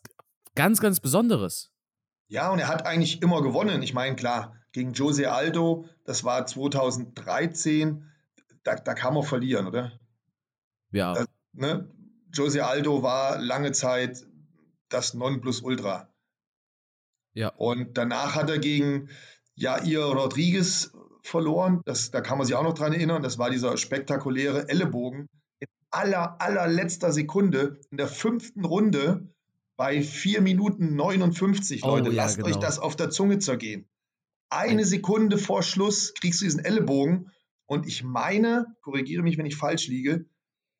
ganz, 0.56 0.80
ganz 0.80 1.00
Besonderes. 1.00 1.72
Ja, 2.28 2.52
und 2.52 2.60
er 2.60 2.68
hat 2.68 2.86
eigentlich 2.86 3.22
immer 3.22 3.42
gewonnen. 3.42 3.82
Ich 3.82 3.94
meine, 3.94 4.16
klar, 4.16 4.56
gegen 4.74 4.94
Jose 4.94 5.32
Aldo, 5.32 5.88
das 6.04 6.24
war 6.24 6.46
2013, 6.46 8.04
da, 8.64 8.76
da 8.76 8.94
kann 8.94 9.14
man 9.14 9.24
verlieren, 9.24 9.68
oder? 9.68 9.98
Ja. 10.92 11.14
Das, 11.14 11.28
ne? 11.54 11.90
Jose 12.34 12.66
Aldo 12.66 13.02
war 13.02 13.40
lange 13.40 13.72
Zeit 13.72 14.28
das 14.90 15.14
Nonplusultra. 15.14 16.14
Ja. 17.34 17.50
Und 17.50 17.98
danach 17.98 18.36
hat 18.36 18.50
er 18.50 18.60
gegen 18.60 19.10
Jair 19.56 20.04
Rodriguez 20.04 20.92
verloren. 21.28 21.82
Das, 21.86 22.12
da 22.12 22.22
kann 22.22 22.38
man 22.38 22.48
sich 22.48 22.56
auch 22.56 22.64
noch 22.64 22.74
dran 22.74 22.94
erinnern. 22.94 23.22
Das 23.22 23.38
war 23.38 23.50
dieser 23.50 23.78
spektakuläre 23.78 24.70
Ellenbogen 24.70 25.28
in 25.60 25.68
aller, 25.92 26.42
allerletzter 26.42 27.12
Sekunde 27.12 27.80
in 27.92 27.98
der 27.98 28.08
fünften 28.08 28.66
Runde 28.66 29.30
bei 29.78 30.02
4 30.02 30.42
Minuten 30.42 30.96
59. 30.96 31.84
Oh, 31.84 31.90
Leute, 31.90 32.10
ja, 32.10 32.16
lasst 32.16 32.38
genau. 32.38 32.50
euch 32.50 32.56
das 32.58 32.80
auf 32.80 32.96
der 32.96 33.10
Zunge 33.10 33.40
zergehen. 33.40 33.88
Eine 34.50 34.86
Sekunde 34.86 35.38
vor 35.38 35.62
Schluss 35.62 36.14
kriegst 36.14 36.42
du 36.42 36.46
diesen 36.46 36.64
Ellenbogen. 36.64 37.32
Und 37.66 37.86
ich 37.86 38.04
meine, 38.04 38.66
korrigiere 38.82 39.22
mich, 39.22 39.38
wenn 39.38 39.46
ich 39.46 39.58
falsch 39.58 39.88
liege, 39.88 40.26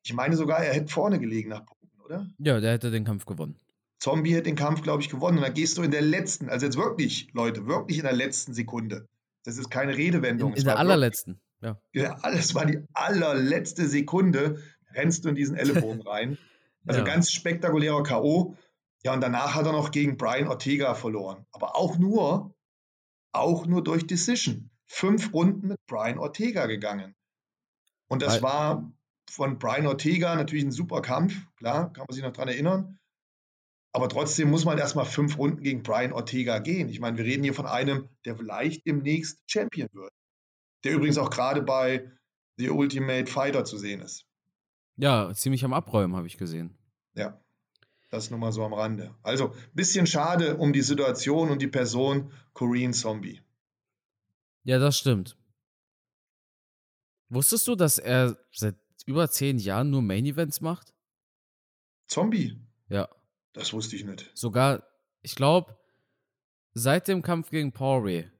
ich 0.04 0.14
meine 0.14 0.36
sogar, 0.36 0.60
er 0.60 0.72
hätte 0.72 0.90
vorne 0.90 1.20
gelegen 1.20 1.50
nach 1.50 1.66
Punkten, 1.66 2.00
oder? 2.00 2.26
Ja, 2.38 2.60
der 2.60 2.72
hätte 2.72 2.90
den 2.90 3.04
Kampf 3.04 3.26
gewonnen. 3.26 3.56
Zombie 4.00 4.32
hätte 4.32 4.44
den 4.44 4.56
Kampf, 4.56 4.82
glaube 4.82 5.02
ich, 5.02 5.10
gewonnen. 5.10 5.38
Und 5.38 5.44
dann 5.44 5.54
gehst 5.54 5.76
du 5.76 5.82
in 5.82 5.90
der 5.90 6.00
letzten, 6.00 6.48
also 6.48 6.64
jetzt 6.64 6.78
wirklich, 6.78 7.28
Leute, 7.34 7.66
wirklich 7.66 7.98
in 7.98 8.04
der 8.04 8.14
letzten 8.14 8.54
Sekunde 8.54 9.06
das 9.44 9.58
ist 9.58 9.70
keine 9.70 9.96
Redewendung. 9.96 10.52
In, 10.52 10.58
in 10.58 10.64
der 10.64 10.78
allerletzten. 10.78 11.40
Ja. 11.60 11.80
ja. 11.92 12.18
Das 12.22 12.54
war 12.54 12.66
die 12.66 12.80
allerletzte 12.94 13.88
Sekunde, 13.88 14.62
rennst 14.94 15.24
du 15.24 15.30
in 15.30 15.34
diesen 15.34 15.56
Ellenbogen 15.56 16.02
rein. 16.06 16.38
Also 16.86 17.00
ja. 17.00 17.06
ganz 17.06 17.32
spektakulärer 17.32 18.02
K.O. 18.02 18.56
Ja, 19.04 19.12
und 19.12 19.20
danach 19.20 19.54
hat 19.54 19.66
er 19.66 19.72
noch 19.72 19.90
gegen 19.90 20.16
Brian 20.16 20.48
Ortega 20.48 20.94
verloren. 20.94 21.46
Aber 21.52 21.76
auch 21.76 21.98
nur, 21.98 22.54
auch 23.32 23.66
nur 23.66 23.84
durch 23.84 24.06
Decision. 24.06 24.70
fünf 24.86 25.32
Runden 25.32 25.68
mit 25.68 25.78
Brian 25.86 26.18
Ortega 26.18 26.66
gegangen. 26.66 27.14
Und 28.08 28.22
das 28.22 28.34
Weil- 28.34 28.42
war 28.42 28.92
von 29.30 29.58
Brian 29.58 29.86
Ortega 29.86 30.34
natürlich 30.34 30.64
ein 30.64 30.72
super 30.72 31.02
Kampf, 31.02 31.34
klar, 31.56 31.92
kann 31.92 32.06
man 32.08 32.14
sich 32.14 32.24
noch 32.24 32.32
dran 32.32 32.48
erinnern. 32.48 32.98
Aber 33.98 34.08
trotzdem 34.08 34.48
muss 34.48 34.64
man 34.64 34.78
erstmal 34.78 35.06
fünf 35.06 35.38
Runden 35.38 35.60
gegen 35.60 35.82
Brian 35.82 36.12
Ortega 36.12 36.60
gehen. 36.60 36.88
Ich 36.88 37.00
meine, 37.00 37.18
wir 37.18 37.24
reden 37.24 37.42
hier 37.42 37.52
von 37.52 37.66
einem, 37.66 38.08
der 38.24 38.36
vielleicht 38.36 38.86
demnächst 38.86 39.42
Champion 39.48 39.88
wird. 39.92 40.12
Der 40.84 40.92
übrigens 40.92 41.18
auch 41.18 41.30
gerade 41.30 41.62
bei 41.62 42.08
The 42.58 42.70
Ultimate 42.70 43.26
Fighter 43.26 43.64
zu 43.64 43.76
sehen 43.76 44.00
ist. 44.00 44.24
Ja, 44.98 45.34
ziemlich 45.34 45.64
am 45.64 45.72
Abräumen, 45.72 46.14
habe 46.14 46.28
ich 46.28 46.38
gesehen. 46.38 46.78
Ja, 47.14 47.40
das 48.08 48.30
nur 48.30 48.38
mal 48.38 48.52
so 48.52 48.64
am 48.64 48.72
Rande. 48.72 49.16
Also, 49.24 49.52
bisschen 49.74 50.06
schade 50.06 50.58
um 50.58 50.72
die 50.72 50.82
Situation 50.82 51.50
und 51.50 51.60
die 51.60 51.66
Person 51.66 52.30
Korean 52.52 52.92
Zombie. 52.92 53.42
Ja, 54.62 54.78
das 54.78 54.96
stimmt. 54.96 55.36
Wusstest 57.30 57.66
du, 57.66 57.74
dass 57.74 57.98
er 57.98 58.38
seit 58.52 58.76
über 59.06 59.28
zehn 59.28 59.58
Jahren 59.58 59.90
nur 59.90 60.02
Main 60.02 60.24
Events 60.24 60.60
macht? 60.60 60.94
Zombie? 62.06 62.60
Ja. 62.88 63.08
Das 63.58 63.72
wusste 63.72 63.96
ich 63.96 64.04
nicht. 64.04 64.30
Sogar, 64.34 64.84
ich 65.22 65.34
glaube, 65.34 65.76
seit 66.74 67.08
dem 67.08 67.22
Kampf 67.22 67.50
gegen 67.50 67.72
Poirier 67.72 68.30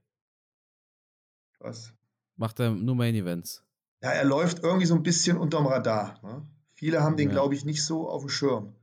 Was? 1.59 1.93
macht 2.37 2.61
er 2.61 2.71
nur 2.71 2.95
Main 2.95 3.15
Events. 3.15 3.65
Ja, 4.01 4.11
er 4.11 4.25
läuft 4.25 4.61
irgendwie 4.63 4.87
so 4.87 4.95
ein 4.95 5.03
bisschen 5.03 5.37
unterm 5.37 5.67
Radar. 5.67 6.21
Ne? 6.23 6.47
Viele 6.75 7.03
haben 7.03 7.17
den, 7.17 7.29
Ja. 7.29 7.35
glaube 7.35 7.55
ich, 7.55 7.65
nicht 7.65 7.85
so 7.85 8.09
auf 8.09 8.23
dem 8.23 8.29
Schirm. 8.29 8.77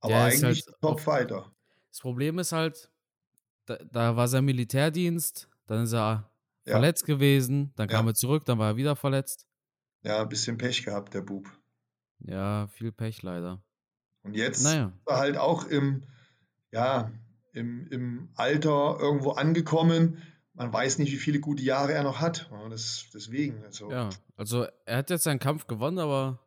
Aber 0.00 0.12
Der 0.14 0.28
ist 0.28 0.44
eigentlich 0.44 0.64
halt 0.66 0.80
Top-Fighter. 0.80 1.52
Das 1.90 1.98
Problem 2.00 2.38
ist 2.38 2.52
halt, 2.52 2.92
da, 3.66 3.76
da 3.90 4.14
war 4.14 4.28
sein 4.28 4.44
Militärdienst, 4.44 5.48
dann 5.66 5.82
ist 5.82 5.92
er 5.92 6.30
Ja. 6.66 6.72
verletzt 6.72 7.04
gewesen, 7.04 7.72
dann 7.74 7.88
kam 7.88 8.06
Ja. 8.06 8.12
er 8.12 8.14
zurück, 8.14 8.44
dann 8.44 8.58
war 8.58 8.70
er 8.70 8.76
wieder 8.76 8.94
verletzt. 8.94 9.48
Ja, 10.02 10.22
ein 10.22 10.28
bisschen 10.28 10.56
Pech 10.56 10.84
gehabt, 10.84 11.14
der 11.14 11.22
Bub. 11.22 11.48
Ja, 12.20 12.68
viel 12.68 12.92
Pech 12.92 13.22
leider. 13.22 13.60
Und 14.28 14.34
jetzt 14.34 14.62
Naja. 14.62 14.92
ist 14.94 15.06
er 15.06 15.16
halt 15.16 15.36
auch 15.38 15.64
im, 15.66 16.02
ja, 16.70 17.10
im, 17.54 17.86
im 17.88 18.28
Alter 18.34 18.98
irgendwo 19.00 19.30
angekommen. 19.30 20.22
Man 20.52 20.70
weiß 20.70 20.98
nicht, 20.98 21.10
wie 21.12 21.16
viele 21.16 21.40
gute 21.40 21.62
Jahre 21.62 21.92
er 21.92 22.02
noch 22.02 22.20
hat. 22.20 22.50
Das, 22.68 23.06
deswegen. 23.14 23.64
Also, 23.64 23.90
Ja, 23.90 24.10
also 24.36 24.66
er 24.84 24.98
hat 24.98 25.08
jetzt 25.08 25.24
seinen 25.24 25.38
Kampf 25.38 25.66
gewonnen, 25.66 25.98
aber 25.98 26.40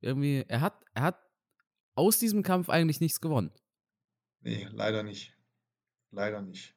irgendwie, 0.00 0.44
er 0.48 0.60
hat, 0.62 0.74
er 0.94 1.02
hat 1.02 1.18
aus 1.94 2.18
diesem 2.18 2.42
Kampf 2.42 2.68
eigentlich 2.68 3.00
nichts 3.00 3.20
gewonnen. 3.20 3.52
Nee, 4.40 4.66
leider 4.72 5.04
nicht. 5.04 5.32
Leider 6.10 6.42
nicht. 6.42 6.74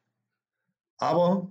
Aber 0.96 1.50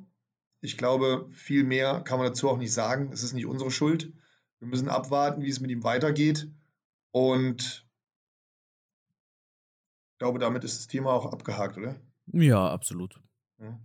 ich 0.62 0.78
glaube, 0.78 1.28
viel 1.34 1.66
mehr 1.66 2.00
kann 2.02 2.18
man 2.20 2.28
dazu 2.28 2.50
auch 2.50 2.58
nicht 2.58 2.74
sagen. 2.74 3.12
Es 3.12 3.24
ist 3.24 3.34
nicht 3.34 3.46
unsere 3.46 3.72
Schuld. 3.72 4.14
Wir 4.60 4.68
müssen 4.70 4.88
abwarten, 4.88 5.42
wie 5.42 5.50
es 5.50 5.60
mit 5.60 5.70
ihm 5.70 5.84
weitergeht. 5.84 6.50
Und 7.12 7.89
glaube, 10.20 10.40
damit 10.40 10.64
ist 10.64 10.78
das 10.80 10.88
Thema 10.88 11.12
auch 11.14 11.32
abgehakt, 11.32 11.78
oder? 11.78 11.96
Ja, 12.28 12.70
absolut. 12.70 13.20
Ja, 13.60 13.80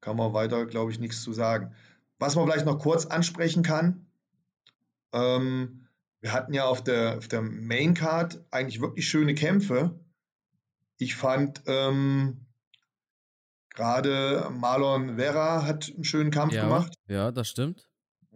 kann 0.00 0.16
man 0.16 0.32
weiter, 0.32 0.64
glaube 0.66 0.90
ich, 0.90 0.98
nichts 0.98 1.22
zu 1.22 1.32
sagen. 1.32 1.74
Was 2.18 2.36
man 2.36 2.46
vielleicht 2.46 2.66
noch 2.66 2.78
kurz 2.78 3.04
ansprechen 3.06 3.62
kann, 3.62 4.06
ähm, 5.12 5.88
wir 6.20 6.32
hatten 6.32 6.54
ja 6.54 6.64
auf 6.64 6.82
der, 6.82 7.18
auf 7.18 7.28
der 7.28 7.42
Main 7.42 7.94
Card 7.94 8.44
eigentlich 8.50 8.80
wirklich 8.80 9.08
schöne 9.08 9.34
Kämpfe. 9.34 9.98
Ich 10.98 11.16
fand 11.16 11.62
ähm, 11.66 12.46
gerade 13.70 14.48
Marlon 14.52 15.16
Vera 15.16 15.66
hat 15.66 15.90
einen 15.92 16.04
schönen 16.04 16.30
Kampf 16.30 16.52
Ja, 16.54 16.62
gemacht, 16.64 16.94
ja, 17.08 17.32
das 17.32 17.48
stimmt. 17.48 17.88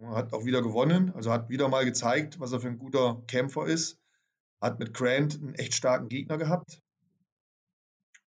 hat 0.03 0.33
auch 0.33 0.43
wieder 0.43 0.61
gewonnen, 0.61 1.13
also 1.15 1.31
hat 1.31 1.49
wieder 1.49 1.69
mal 1.69 1.85
gezeigt, 1.85 2.39
was 2.39 2.51
er 2.51 2.59
für 2.59 2.67
ein 2.67 2.77
guter 2.77 3.23
Kämpfer 3.27 3.65
ist. 3.65 3.99
Hat 4.59 4.79
mit 4.79 4.93
Grant 4.93 5.35
einen 5.35 5.53
echt 5.55 5.73
starken 5.75 6.09
Gegner 6.09 6.37
gehabt. 6.37 6.81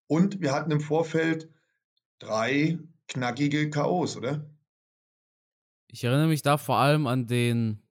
Und 0.08 0.40
wir 0.40 0.52
hatten 0.52 0.70
im 0.72 0.80
Vorfeld 0.80 1.48
drei 2.18 2.78
knackige 3.06 3.70
K.O.s, 3.70 4.16
oder? 4.16 4.50
Ich 5.86 6.02
erinnere 6.04 6.26
mich 6.28 6.42
da 6.42 6.58
vor 6.58 6.76
allem 6.78 7.06
an 7.06 7.26
den 7.26 7.82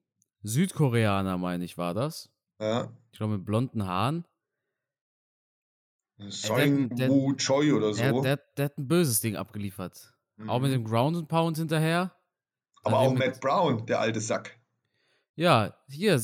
Südkoreaner, 0.42 1.38
meine 1.38 1.64
ich, 1.64 1.78
war 1.78 1.94
das. 1.94 2.30
Ja. 2.60 2.92
Ich 3.12 3.18
glaube, 3.18 3.38
mit 3.38 3.46
blonden 3.46 3.86
Haaren. 3.86 4.24
Soing 6.18 6.88
der- 6.96 7.08
Woo 7.10 7.34
Choi 7.36 7.72
oder 7.72 7.92
Der, 7.92 8.10
so. 8.10 8.22
der, 8.22 8.36
der 8.56 8.64
hat 8.66 8.78
ein 8.78 8.88
böses 8.88 9.20
Ding 9.20 9.36
abgeliefert. 9.36 10.12
Auch 10.46 10.60
mit 10.60 10.70
Mhm. 10.70 10.74
dem 10.74 10.84
Ground 10.84 11.16
and 11.16 11.28
Pound 11.28 11.56
hinterher. 11.58 12.14
Aber 12.82 12.98
auch 13.00 13.14
Matt 13.14 13.40
Brown, 13.40 13.86
der 13.86 14.00
alte 14.00 14.20
Sack. 14.20 14.58
Ja, 15.36 15.76
hier, 15.88 16.20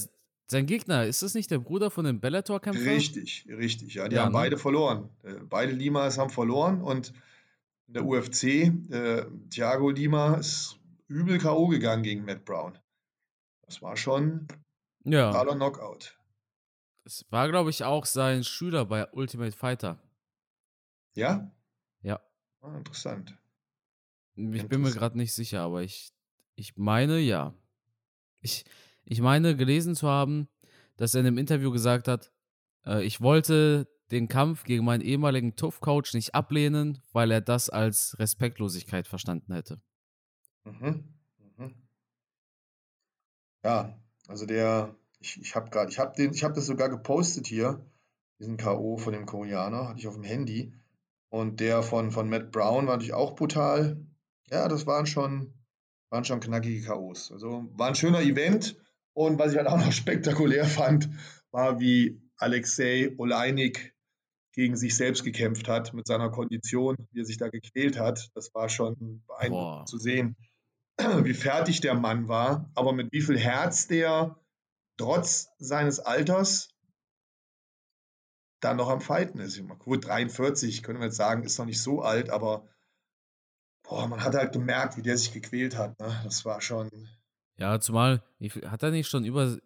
sein 0.46 0.66
Gegner, 0.66 1.06
ist 1.06 1.22
das 1.22 1.34
nicht 1.34 1.50
der 1.50 1.58
Bruder 1.58 1.90
von 1.90 2.04
dem 2.04 2.20
Bellator-Kämpfer? 2.20 2.84
Richtig, 2.84 3.46
richtig. 3.48 3.94
Ja, 3.94 4.08
die 4.08 4.16
Ja, 4.16 4.24
haben 4.24 4.32
ne? 4.32 4.38
beide 4.38 4.58
verloren. 4.58 5.08
Äh, 5.22 5.34
Beide 5.48 5.72
Limas 5.72 6.18
haben 6.18 6.30
verloren 6.30 6.80
und 6.82 7.12
in 7.88 7.94
der 7.94 8.04
UFC, 8.04 8.44
äh, 8.90 9.26
Thiago 9.50 9.90
Lima 9.90 10.34
ist 10.36 10.78
übel 11.08 11.38
K.O. 11.38 11.68
gegangen 11.68 12.02
gegen 12.02 12.24
Matt 12.24 12.44
Brown. 12.44 12.78
Das 13.62 13.82
war 13.82 13.96
schon 13.96 14.46
ein 15.04 15.12
Ja, 15.12 15.32
totaler 15.32 15.54
Knockout. 15.54 16.18
es 17.04 17.24
war, 17.30 17.48
glaube 17.48 17.70
ich, 17.70 17.84
auch 17.84 18.06
sein 18.06 18.44
Schüler 18.44 18.84
bei 18.86 19.10
Ultimate 19.12 19.52
Fighter. 19.52 19.98
Ja? 21.14 21.50
Ja. 22.02 22.20
Ah, 22.60 22.76
interessant. 22.76 23.38
Ich 24.36 24.44
bin 24.44 24.58
mir 24.58 24.58
Interessant. 24.64 24.96
gerade 24.96 25.18
nicht 25.18 25.32
sicher, 25.32 25.60
aber 25.60 25.82
ich, 25.82 26.12
ich 26.56 26.76
meine 26.76 27.18
ja. 27.20 27.54
Ich, 28.40 28.64
ich 29.04 29.20
meine 29.20 29.56
gelesen 29.56 29.94
zu 29.94 30.08
haben, 30.08 30.48
dass 30.96 31.14
er 31.14 31.20
in 31.20 31.26
einem 31.26 31.38
Interview 31.38 31.70
gesagt 31.70 32.08
hat, 32.08 32.32
äh, 32.86 33.04
ich 33.04 33.20
wollte 33.20 33.88
den 34.10 34.28
Kampf 34.28 34.64
gegen 34.64 34.84
meinen 34.84 35.00
ehemaligen 35.00 35.56
TUF-Coach 35.56 36.14
nicht 36.14 36.34
ablehnen, 36.34 37.02
weil 37.12 37.30
er 37.30 37.40
das 37.40 37.70
als 37.70 38.16
Respektlosigkeit 38.18 39.08
verstanden 39.08 39.54
hätte. 39.54 39.80
Mhm. 40.64 41.04
Mhm. 41.56 41.74
Ja, 43.64 43.98
also 44.28 44.46
der, 44.46 44.94
ich, 45.20 45.40
ich 45.40 45.54
habe 45.54 45.70
gerade, 45.70 45.90
ich 45.90 45.98
habe 45.98 46.14
den, 46.16 46.32
das 46.32 46.66
sogar 46.66 46.88
gepostet 46.88 47.46
hier, 47.46 47.84
diesen 48.38 48.56
K.O. 48.56 48.96
von 48.98 49.12
dem 49.12 49.26
Koreaner, 49.26 49.88
hatte 49.88 49.98
ich 49.98 50.08
auf 50.08 50.14
dem 50.14 50.24
Handy. 50.24 50.72
Und 51.30 51.60
der 51.60 51.82
von, 51.82 52.12
von 52.12 52.28
Matt 52.28 52.52
Brown 52.52 52.86
war 52.86 52.94
natürlich 52.94 53.14
auch 53.14 53.34
brutal. 53.34 54.06
Ja, 54.50 54.68
das 54.68 54.86
waren 54.86 55.06
schon, 55.06 55.52
waren 56.10 56.24
schon 56.24 56.40
knackige 56.40 56.86
K.O.s. 56.86 57.32
Also 57.32 57.68
war 57.72 57.88
ein 57.88 57.94
schöner 57.94 58.20
Event. 58.20 58.76
Und 59.14 59.38
was 59.38 59.52
ich 59.52 59.58
halt 59.58 59.68
auch 59.68 59.78
noch 59.78 59.92
spektakulär 59.92 60.66
fand, 60.66 61.08
war, 61.50 61.80
wie 61.80 62.20
Alexei 62.36 63.14
Oleinik 63.16 63.94
gegen 64.52 64.76
sich 64.76 64.96
selbst 64.96 65.24
gekämpft 65.24 65.68
hat 65.68 65.94
mit 65.94 66.06
seiner 66.06 66.30
Kondition, 66.30 66.96
wie 67.10 67.20
er 67.20 67.24
sich 67.24 67.38
da 67.38 67.48
gequält 67.48 67.98
hat. 67.98 68.30
Das 68.34 68.54
war 68.54 68.68
schon 68.68 69.22
beeindruckend 69.26 69.50
Boah. 69.50 69.86
zu 69.86 69.98
sehen, 69.98 70.36
wie 71.22 71.34
fertig 71.34 71.80
der 71.80 71.94
Mann 71.94 72.28
war, 72.28 72.70
aber 72.74 72.92
mit 72.92 73.12
wie 73.12 73.20
viel 73.20 73.38
Herz 73.38 73.88
der 73.88 74.38
trotz 74.96 75.48
seines 75.58 75.98
Alters 75.98 76.68
dann 78.60 78.76
noch 78.76 78.88
am 78.88 79.00
Fighten 79.00 79.40
ist. 79.40 79.56
Ich 79.56 79.62
meine, 79.62 79.78
Gut, 79.78 80.06
43, 80.06 80.82
können 80.82 81.00
wir 81.00 81.06
jetzt 81.06 81.16
sagen, 81.16 81.42
ist 81.42 81.58
noch 81.58 81.66
nicht 81.66 81.82
so 81.82 82.00
alt, 82.00 82.30
aber 82.30 82.68
boah, 83.82 84.06
man 84.06 84.22
hat 84.22 84.34
halt 84.34 84.52
gemerkt, 84.52 84.96
wie 84.96 85.02
der 85.02 85.18
sich 85.18 85.32
gequält 85.32 85.76
hat. 85.76 85.98
Ne? 85.98 86.20
Das 86.24 86.44
war 86.44 86.60
schon 86.60 86.88
Ja, 87.56 87.78
zumal, 87.80 88.22
wie 88.38 88.50
viel, 88.50 88.70
hat 88.70 88.82
er 88.82 88.90
nicht 88.90 89.08
schon 89.08 89.24
über, 89.24 89.56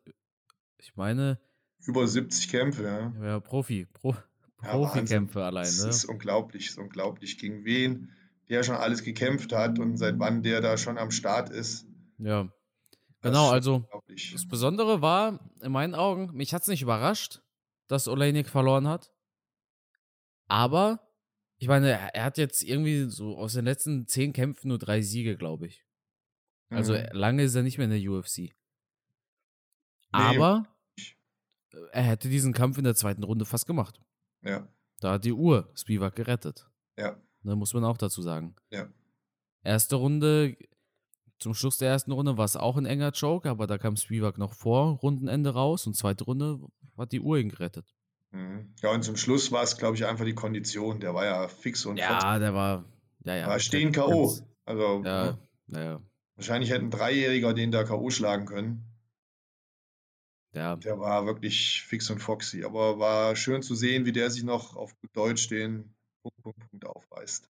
ich 0.79 0.95
meine, 0.97 1.39
über 1.87 2.07
70 2.07 2.49
Kämpfe. 2.49 2.83
Ja? 2.85 3.13
ja, 3.25 3.41
Profi, 3.41 3.87
Pro, 3.87 4.15
Ja, 4.63 4.73
Profikämpfe 4.73 5.43
allein, 5.45 5.65
Das 5.65 5.83
ne? 5.83 5.89
ist 5.91 6.05
unglaublich, 6.05 6.67
ist 6.69 6.79
unglaublich, 6.79 7.39
gegen 7.39 7.65
wen 7.65 8.11
der 8.49 8.63
schon 8.63 8.77
alles 8.77 9.03
gekämpft 9.05 9.53
hat 9.53 9.79
und 9.79 9.99
seit 9.99 10.19
wann 10.19 10.43
der 10.43 10.61
da 10.63 10.79
schon 10.79 10.97
am 10.97 11.11
Start 11.11 11.51
ist. 11.51 11.87
Ja. 12.19 12.45
Das 13.21 13.33
Genau, 13.33 13.47
ist 13.49 13.53
also. 13.53 13.89
Das 14.33 14.47
Besondere 14.49 15.03
war, 15.03 15.51
in 15.61 15.73
meinen 15.73 15.95
Augen, 15.95 16.31
mich 16.35 16.55
hat 16.55 16.63
es 16.63 16.69
nicht 16.69 16.83
überrascht, 16.83 17.43
dass 17.89 18.09
Oleinik 18.09 18.49
verloren 18.49 18.89
hat. 18.89 19.11
Aber, 20.47 21.01
ich 21.59 21.69
meine, 21.69 21.91
er 21.91 22.15
er 22.15 22.25
hat 22.25 22.39
jetzt 22.39 22.63
irgendwie 22.63 23.11
so 23.11 23.37
aus 23.37 23.53
den 23.53 23.65
letzten 23.65 24.07
zehn 24.07 24.33
Kämpfen 24.33 24.69
nur 24.69 24.79
drei 24.79 25.03
Siege, 25.03 25.37
glaube 25.37 25.67
ich. 25.67 25.85
Also 26.71 26.93
Mhm. 26.95 27.07
lange 27.13 27.43
ist 27.45 27.55
er 27.55 27.63
nicht 27.63 27.79
mehr 27.79 27.87
in 27.87 27.91
der 28.03 28.11
UFC. 28.11 28.55
Aber 30.13 30.67
er 31.93 32.03
hätte 32.03 32.29
diesen 32.29 32.53
Kampf 32.53 32.79
in 32.79 32.85
der 32.85 32.95
zweiten 32.95 33.23
Runde 33.25 33.45
fast 33.45 33.67
gemacht. 33.67 34.01
Ja, 34.43 34.69
Da 35.01 35.13
hat 35.13 35.25
die 35.25 35.33
Uhr 35.33 35.71
Spivak 35.75 36.17
gerettet. 36.17 36.69
ja, 36.97 37.17
Ne, 37.43 37.55
muss 37.55 37.73
man 37.73 37.85
auch 37.85 37.97
dazu 37.99 38.21
sagen. 38.23 38.57
ja. 38.71 38.89
Erste 39.65 39.97
Runde, 39.97 40.57
zum 41.41 41.53
Schluss 41.55 41.79
der 41.79 41.89
ersten 41.91 42.13
Runde 42.13 42.37
war 42.39 42.45
es 42.45 42.57
auch 42.57 42.77
ein 42.77 42.87
enger 42.87 43.11
Joke, 43.11 43.49
aber 43.51 43.67
da 43.67 43.77
kam 43.77 43.97
Spivak 43.97 44.39
noch 44.39 44.55
vor 44.55 44.97
Rundenende 44.99 45.51
raus 45.51 45.87
und 45.87 45.95
zweite 45.95 46.25
Runde 46.25 46.61
hat 46.97 47.13
die 47.13 47.21
Uhr 47.21 47.39
ihn 47.39 47.49
gerettet. 47.49 47.95
Mhm. 48.31 48.75
Ja, 48.83 48.91
und 48.93 49.03
zum 49.03 49.17
Schluss 49.17 49.51
war 49.53 49.63
es, 49.63 49.77
glaube 49.77 49.97
ich, 49.97 50.05
einfach 50.07 50.25
die 50.25 50.35
Kondition. 50.35 51.01
Der 51.01 51.13
war 51.15 51.25
ja 51.25 51.49
fix 51.49 51.85
und 51.87 51.97
Ja, 51.97 52.39
der 52.39 52.55
war. 52.55 52.85
Ja, 53.25 53.35
ja. 53.37 53.47
war 53.49 53.59
stehen 53.61 53.93
K.O. 53.93 54.33
Also, 54.65 55.03
Ja, 55.05 55.27
ja, 55.27 55.39
naja. 55.67 56.03
Wahrscheinlich 56.39 56.71
hätte 56.71 56.85
ein 56.85 56.93
Dreijähriger 56.93 57.53
den 57.53 57.73
da 57.73 57.83
K.O. 57.83 58.11
schlagen 58.11 58.47
können. 58.47 58.85
Ja. 60.53 60.77
Der 60.77 61.01
war 61.01 61.27
wirklich 61.27 61.83
fix 61.83 62.09
und 62.11 62.21
foxy. 62.21 62.63
Aber 62.63 63.01
war 63.01 63.35
schön 63.35 63.61
zu 63.61 63.75
sehen, 63.75 64.07
wie 64.07 64.13
der 64.13 64.31
sich 64.31 64.45
noch 64.45 64.77
auf 64.77 64.97
gut 65.01 65.11
Deutsch 65.15 65.49
den 65.49 65.93
Punkt, 66.23 66.41
Punkt, 66.45 66.71
Punkt 66.71 66.87
aufreißt. 66.87 67.51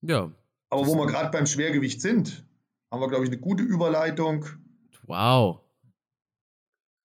Ja. 0.00 0.32
Aber 0.70 0.86
wo 0.86 0.94
wir 0.94 1.06
gerade 1.06 1.30
beim 1.30 1.44
Schwergewicht 1.44 2.00
sind, 2.00 2.46
haben 2.90 3.00
wir, 3.00 3.08
glaube 3.08 3.24
ich, 3.24 3.30
eine 3.30 3.38
gute 3.38 3.64
Überleitung. 3.64 4.46
Wow. 5.02 5.60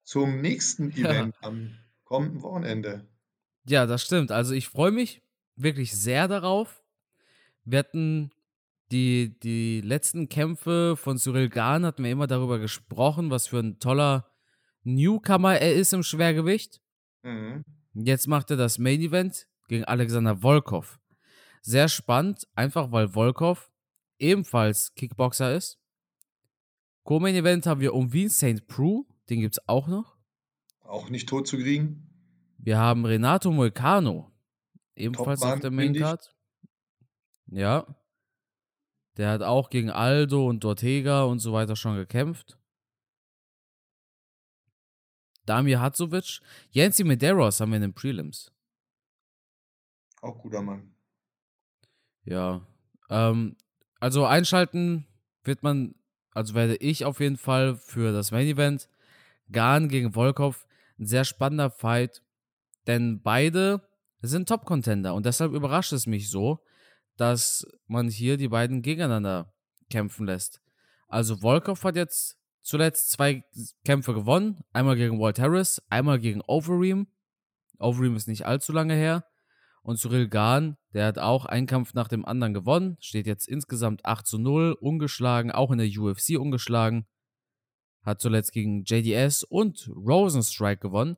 Zum 0.06 0.40
nächsten 0.40 0.92
Event 0.96 1.36
ja. 1.42 1.48
am 1.50 1.78
kommenden 2.06 2.42
Wochenende. 2.42 3.06
Ja, 3.66 3.86
das 3.86 4.02
stimmt. 4.02 4.32
Also 4.32 4.54
ich 4.54 4.70
freue 4.70 4.92
mich 4.92 5.22
wirklich 5.58 5.92
sehr 5.92 6.30
darauf. 6.30 6.82
Wir 7.66 7.80
hatten 7.80 8.32
die, 8.92 9.40
die 9.40 9.82
letzten 9.82 10.30
Kämpfe 10.30 10.96
von 10.98 11.18
Cyril 11.18 11.50
Gahn, 11.50 11.86
hatten 11.86 12.04
wir 12.04 12.12
immer 12.12 12.28
darüber 12.28 12.60
gesprochen, 12.60 13.30
was 13.30 13.48
für 13.48 13.60
ein 13.60 13.80
toller 13.80 14.30
Newcomer 14.84 15.58
er 15.58 15.74
ist 15.74 15.94
im 15.94 16.04
Schwergewicht. 16.04 16.82
Mhm. 17.24 17.64
Jetzt 17.94 18.28
macht 18.28 18.52
er 18.52 18.58
das 18.58 18.78
Main 18.78 19.02
Event 19.02 19.48
gegen 19.68 19.86
Alexander 19.86 20.38
Volkov. 20.42 21.00
Sehr 21.62 21.88
spannend, 21.88 22.48
einfach 22.56 22.92
weil 22.92 23.10
Volkov 23.10 23.72
ebenfalls 24.18 24.94
Kickboxer 24.96 25.56
ist. 25.56 25.80
Co-Main 27.04 27.36
Event 27.36 27.66
haben 27.66 27.82
wir 27.82 27.94
um 27.94 28.14
Wien 28.14 28.30
St. 28.30 28.68
Prue, 28.68 29.06
den 29.30 29.42
gibt 29.42 29.56
es 29.56 29.68
auch 29.68 29.88
noch. 29.88 30.18
Auch 30.82 31.10
nicht 31.10 31.30
tot 31.30 31.48
zu 31.48 31.58
kriegen. 31.58 32.08
Wir 32.58 32.78
haben 32.78 33.06
Renato 33.06 33.52
Moicano, 33.52 34.32
ebenfalls 34.96 35.42
auf 35.42 35.60
der 35.60 35.72
Main 35.72 35.94
Card. 35.94 36.36
Ja. 37.48 37.88
Der 39.18 39.30
hat 39.30 39.42
auch 39.42 39.70
gegen 39.70 39.90
Aldo 39.90 40.48
und 40.48 40.64
Ortega 40.64 41.24
und 41.24 41.40
so 41.40 41.54
weiter 41.54 41.76
schon 41.76 41.96
gekämpft. 41.96 42.58
Damir 45.46 45.82
Hatzovic, 45.82 46.40
Yancy 46.70 47.04
Medeiros 47.04 47.60
haben 47.60 47.72
wir 47.72 47.78
in 47.78 47.82
den 47.82 47.94
Prelims. 47.94 48.52
Auch 50.22 50.38
guter 50.38 50.62
Mann. 50.62 50.94
Ja. 52.24 52.62
Ähm, 53.10 53.58
also 54.00 54.26
einschalten 54.26 55.08
wird 55.44 55.64
man, 55.64 55.96
also 56.34 56.54
werde 56.54 56.76
ich 56.78 57.06
auf 57.06 57.20
jeden 57.20 57.38
Fall 57.38 57.76
für 57.76 58.14
das 58.14 58.32
Main 58.32 58.48
Event. 58.48 58.88
Gahn 59.52 59.90
gegen 59.90 60.14
Volkov, 60.14 60.66
ein 60.98 61.06
sehr 61.06 61.26
spannender 61.26 61.70
Fight, 61.70 62.24
denn 62.88 63.22
beide 63.22 63.82
sind 64.22 64.48
Top-Contender 64.48 65.14
und 65.14 65.26
deshalb 65.26 65.52
überrascht 65.54 65.92
es 65.92 66.08
mich 66.08 66.30
so, 66.30 66.64
dass 67.22 67.68
man 67.86 68.10
hier 68.10 68.36
die 68.36 68.48
beiden 68.48 68.82
gegeneinander 68.82 69.54
kämpfen 69.92 70.26
lässt. 70.26 70.60
Also 71.08 71.38
Volkov 71.38 71.84
hat 71.84 71.96
jetzt 71.96 72.40
zuletzt 72.64 73.12
zwei 73.12 73.44
Kämpfe 73.86 74.16
gewonnen. 74.16 74.64
Einmal 74.74 74.96
gegen 74.96 75.20
Walt 75.20 75.38
Harris, 75.38 75.84
einmal 75.88 76.18
gegen 76.18 76.42
Overeem. 76.42 77.06
Overeem 77.78 78.16
ist 78.16 78.28
nicht 78.28 78.48
allzu 78.48 78.72
lange 78.72 78.96
her. 78.96 79.24
Und 79.84 80.00
Cyril 80.00 80.30
Gahn, 80.30 80.78
der 80.94 81.06
hat 81.06 81.20
auch 81.20 81.46
einen 81.46 81.68
Kampf 81.68 81.94
nach 81.94 82.08
dem 82.08 82.26
anderen 82.26 82.56
gewonnen. 82.56 82.98
Steht 83.02 83.28
jetzt 83.28 83.48
insgesamt 83.48 84.04
8 84.04 84.26
zu 84.26 84.40
0, 84.40 84.76
ungeschlagen, 84.80 85.52
auch 85.52 85.70
in 85.70 85.78
der 85.78 85.90
UFC 85.90 86.40
ungeschlagen. 86.40 87.06
Hat 88.02 88.20
zuletzt 88.20 88.52
gegen 88.52 88.84
JDS 88.84 89.44
und 89.44 89.88
Rosenstrike 89.96 90.80
gewonnen. 90.80 91.18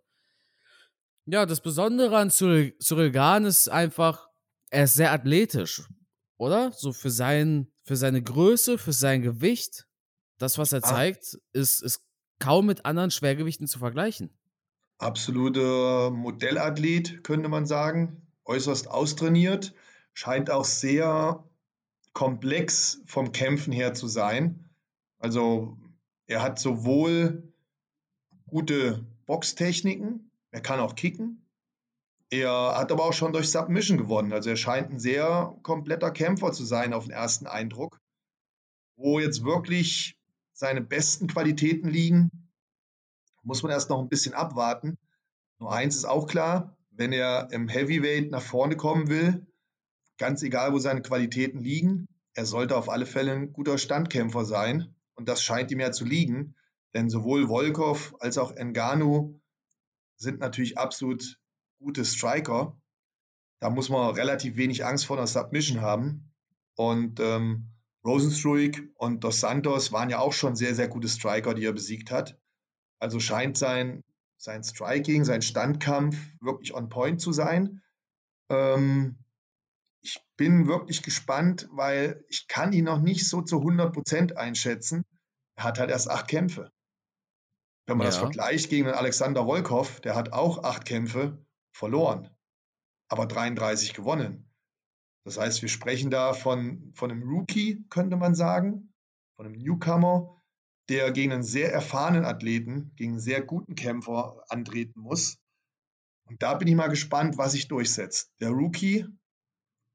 Ja, 1.25 1.45
das 1.45 1.61
Besondere 1.61 2.17
an 2.17 2.29
Cyril, 2.29 2.77
Cyril 2.79 3.11
Gahn 3.11 3.45
ist 3.45 3.69
einfach, 3.69 4.27
er 4.73 4.85
ist 4.85 4.95
sehr 4.95 5.11
athletisch, 5.11 5.83
oder? 6.37 6.71
So 6.71 6.93
für, 6.93 7.11
sein, 7.11 7.67
für 7.83 7.95
seine 7.95 8.23
Größe, 8.23 8.77
für 8.79 8.91
sein 8.91 9.21
Gewicht. 9.21 9.85
Das, 10.39 10.57
was 10.57 10.73
er 10.73 10.79
ah. 10.83 10.87
zeigt, 10.87 11.37
ist, 11.53 11.83
ist 11.83 12.01
kaum 12.39 12.65
mit 12.65 12.83
anderen 12.85 13.11
Schwergewichten 13.11 13.67
zu 13.67 13.77
vergleichen. 13.77 14.35
Absoluter 14.97 16.09
Modellathlet, 16.09 17.23
könnte 17.23 17.49
man 17.49 17.67
sagen. 17.67 18.27
Äußerst 18.45 18.89
austrainiert. 18.89 19.75
Scheint 20.13 20.49
auch 20.49 20.65
sehr 20.65 21.47
komplex 22.13 23.01
vom 23.05 23.31
Kämpfen 23.31 23.71
her 23.71 23.93
zu 23.93 24.07
sein. 24.07 24.69
Also 25.19 25.77
er 26.25 26.41
hat 26.41 26.59
sowohl 26.59 27.53
gute 28.47 29.05
Boxtechniken, 29.25 30.31
er 30.51 30.61
kann 30.61 30.79
auch 30.79 30.95
kicken. 30.95 31.42
Er 32.29 32.75
hat 32.75 32.91
aber 32.91 33.05
auch 33.05 33.13
schon 33.13 33.33
durch 33.33 33.49
Submission 33.49 33.97
gewonnen. 33.97 34.33
Also 34.33 34.49
er 34.49 34.55
scheint 34.55 34.89
ein 34.89 34.99
sehr 34.99 35.55
kompletter 35.61 36.11
Kämpfer 36.11 36.51
zu 36.51 36.65
sein 36.65 36.93
auf 36.93 37.05
den 37.05 37.13
ersten 37.13 37.47
Eindruck. 37.47 37.99
Wo 38.95 39.19
jetzt 39.19 39.43
wirklich 39.43 40.17
seine 40.53 40.81
besten 40.81 41.27
Qualitäten 41.27 41.89
liegen, 41.89 42.29
muss 43.43 43.63
man 43.63 43.71
erst 43.71 43.89
noch 43.89 43.99
ein 43.99 44.09
bisschen 44.09 44.33
abwarten. 44.33 44.97
Nur 45.59 45.73
eins 45.73 45.95
ist 45.95 46.05
auch 46.05 46.27
klar, 46.27 46.77
wenn 46.91 47.11
er 47.11 47.49
im 47.51 47.67
Heavyweight 47.67 48.31
nach 48.31 48.41
vorne 48.41 48.75
kommen 48.77 49.09
will, 49.09 49.45
ganz 50.17 50.43
egal, 50.43 50.73
wo 50.73 50.79
seine 50.79 51.01
Qualitäten 51.01 51.59
liegen, 51.59 52.07
er 52.33 52.45
sollte 52.45 52.77
auf 52.77 52.89
alle 52.89 53.05
Fälle 53.05 53.31
ein 53.31 53.53
guter 53.53 53.77
Standkämpfer 53.77 54.45
sein. 54.45 54.95
Und 55.15 55.29
das 55.29 55.43
scheint 55.43 55.71
ihm 55.71 55.79
ja 55.79 55.91
zu 55.91 56.05
liegen, 56.05 56.55
denn 56.93 57.09
sowohl 57.09 57.47
Volkov 57.47 58.15
als 58.19 58.37
auch 58.37 58.51
Engano 58.51 59.39
sind 60.17 60.39
natürlich 60.39 60.77
absolut 60.77 61.37
gute 61.83 62.05
Striker. 62.05 62.79
Da 63.59 63.69
muss 63.69 63.89
man 63.89 64.15
relativ 64.15 64.55
wenig 64.55 64.85
Angst 64.85 65.05
vor 65.05 65.17
einer 65.17 65.27
Submission 65.27 65.81
haben. 65.81 66.33
Und 66.75 67.19
ähm, 67.19 67.73
Rosenstruik 68.05 68.91
und 68.95 69.23
Dos 69.23 69.39
Santos 69.39 69.91
waren 69.91 70.09
ja 70.09 70.19
auch 70.19 70.33
schon 70.33 70.55
sehr, 70.55 70.75
sehr 70.75 70.87
gute 70.87 71.07
Striker, 71.07 71.53
die 71.53 71.65
er 71.65 71.73
besiegt 71.73 72.09
hat. 72.09 72.37
Also 72.99 73.19
scheint 73.19 73.57
sein, 73.57 74.03
sein 74.37 74.63
Striking, 74.63 75.23
sein 75.23 75.41
Standkampf 75.41 76.17
wirklich 76.41 76.73
on 76.73 76.89
point 76.89 77.21
zu 77.21 77.31
sein. 77.31 77.81
Ähm, 78.49 79.19
ich 80.01 80.19
bin 80.35 80.67
wirklich 80.67 81.03
gespannt, 81.03 81.69
weil 81.71 82.25
ich 82.27 82.47
kann 82.47 82.73
ihn 82.73 82.85
noch 82.85 82.99
nicht 82.99 83.27
so 83.27 83.41
zu 83.41 83.59
100 83.59 83.93
Prozent 83.93 84.37
einschätzen. 84.37 85.05
Er 85.55 85.65
hat 85.65 85.79
halt 85.79 85.91
erst 85.91 86.09
acht 86.09 86.27
Kämpfe. 86.27 86.71
Wenn 87.85 87.97
man 87.97 88.05
ja. 88.05 88.11
das 88.11 88.17
vergleicht 88.17 88.69
gegen 88.69 88.87
Alexander 88.87 89.45
Volkov, 89.45 90.01
der 90.01 90.15
hat 90.15 90.33
auch 90.33 90.63
acht 90.63 90.85
Kämpfe 90.85 91.45
verloren, 91.73 92.29
aber 93.09 93.25
33 93.25 93.93
gewonnen. 93.93 94.49
Das 95.25 95.37
heißt, 95.37 95.61
wir 95.61 95.69
sprechen 95.69 96.09
da 96.11 96.33
von, 96.33 96.91
von 96.93 97.11
einem 97.11 97.23
Rookie, 97.23 97.85
könnte 97.89 98.17
man 98.17 98.35
sagen, 98.35 98.93
von 99.35 99.45
einem 99.45 99.55
Newcomer, 99.55 100.41
der 100.89 101.11
gegen 101.11 101.31
einen 101.31 101.43
sehr 101.43 101.71
erfahrenen 101.71 102.25
Athleten, 102.25 102.91
gegen 102.95 103.13
einen 103.13 103.21
sehr 103.21 103.41
guten 103.41 103.75
Kämpfer 103.75 104.43
antreten 104.49 104.99
muss. 104.99 105.37
Und 106.25 106.41
da 106.43 106.55
bin 106.55 106.67
ich 106.67 106.75
mal 106.75 106.89
gespannt, 106.89 107.37
was 107.37 107.53
sich 107.53 107.67
durchsetzt. 107.67 108.31
Der 108.39 108.49
Rookie 108.49 109.05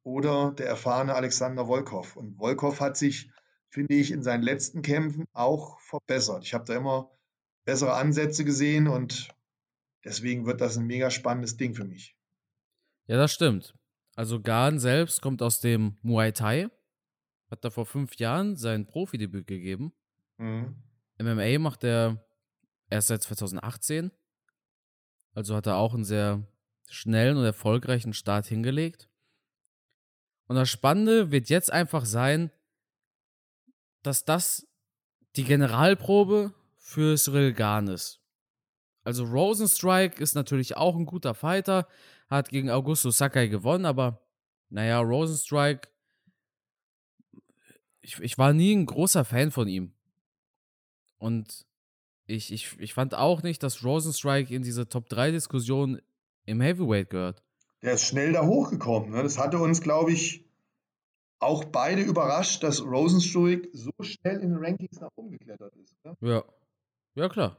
oder 0.03 0.53
der 0.53 0.67
erfahrene 0.67 1.15
Alexander 1.15 1.67
Volkov. 1.67 2.17
Und 2.17 2.39
Volkov 2.39 2.81
hat 2.81 2.97
sich, 2.97 3.31
finde 3.69 3.95
ich, 3.95 4.11
in 4.11 4.23
seinen 4.23 4.43
letzten 4.43 4.83
Kämpfen 4.83 5.27
auch 5.33 5.79
verbessert. 5.81 6.45
Ich 6.45 6.55
habe 6.55 6.65
da 6.65 6.75
immer 6.75 7.11
bessere 7.67 7.95
Ansätze 7.95 8.45
gesehen 8.45 8.89
und 8.89 9.29
deswegen 10.09 10.47
wird 10.47 10.61
das 10.61 10.77
ein 10.77 10.87
mega 10.87 11.11
spannendes 11.11 11.57
Ding 11.57 11.75
für 11.75 11.85
mich. 11.85 12.17
Ja, 13.07 13.17
das 13.17 13.33
stimmt. 13.33 13.75
Also 14.17 14.41
Gan 14.41 14.79
selbst 14.81 15.23
kommt 15.23 15.43
aus 15.43 15.61
dem 15.61 15.97
Muay 16.03 16.33
Thai, 16.33 16.69
hat 17.51 17.65
da 17.65 17.71
vor 17.71 17.87
fünf 17.87 18.17
Jahren 18.17 18.57
sein 18.57 18.87
Profidebüt 18.87 19.47
gegeben. 19.47 19.93
Mhm. 20.39 20.83
MMA 21.19 21.59
macht 21.59 21.85
er 21.85 22.27
erst 22.91 23.09
seit 23.09 23.23
2018. 23.23 24.11
Also 25.35 25.55
hat 25.55 25.67
er 25.67 25.77
auch 25.77 25.95
einen 25.95 26.05
sehr 26.05 26.47
schnellen 26.89 27.37
und 27.37 27.45
erfolgreichen 27.45 28.13
Start 28.13 28.47
hingelegt. 28.47 29.09
Und 30.47 30.57
das 30.57 30.71
Spannende 30.71 31.31
wird 31.31 31.49
jetzt 31.51 31.71
einfach 31.71 32.07
sein, 32.07 32.51
dass 34.03 34.25
das 34.25 34.67
die 35.37 35.45
Generalprobe 35.45 36.55
für 36.77 37.17
Cyril 37.17 37.53
Gahn 37.53 37.89
ist. 37.89 38.18
Also 39.05 39.25
Rosenstrike 39.25 40.23
ist 40.23 40.35
natürlich 40.35 40.77
auch 40.77 40.97
ein 40.97 41.07
guter 41.07 41.35
Fighter, 41.35 41.87
hat 42.29 42.51
gegen 42.51 42.71
Augusto 42.71 43.11
Sakai 43.11 43.49
gewonnen, 43.49 43.87
aber 43.87 44.21
naja, 44.71 45.01
Rosenstrike, 45.01 45.89
ich, 48.03 48.19
ich 48.21 48.39
war 48.39 48.53
nie 48.53 48.75
ein 48.75 48.87
großer 48.87 49.25
Fan 49.25 49.51
von 49.51 49.67
ihm. 49.69 49.93
Und 51.19 51.67
ich, 52.27 52.53
ich, 52.53 52.79
ich 52.79 52.95
fand 52.95 53.15
auch 53.15 53.43
nicht, 53.43 53.63
dass 53.63 53.85
Rosenstrike 53.85 54.55
in 54.55 54.63
diese 54.63 54.89
Top-3-Diskussion 54.89 56.01
im 56.45 56.61
Heavyweight 56.61 57.11
gehört. 57.11 57.43
Der 57.83 57.95
ist 57.95 58.05
schnell 58.05 58.33
da 58.33 58.45
hochgekommen. 58.45 59.11
Ne? 59.11 59.23
Das 59.23 59.39
hatte 59.39 59.59
uns, 59.59 59.81
glaube 59.81 60.13
ich, 60.13 60.45
auch 61.39 61.65
beide 61.65 62.03
überrascht, 62.03 62.63
dass 62.63 62.83
Rosenstrike 62.83 63.69
so 63.73 63.93
schnell 64.01 64.41
in 64.41 64.51
den 64.51 64.65
Rankings 64.65 65.01
nach 65.01 65.11
oben 65.17 65.31
geklettert 65.31 65.75
ist. 65.77 65.95
Ne? 66.05 66.17
Ja. 66.21 66.45
Ja, 67.15 67.29
klar. 67.29 67.57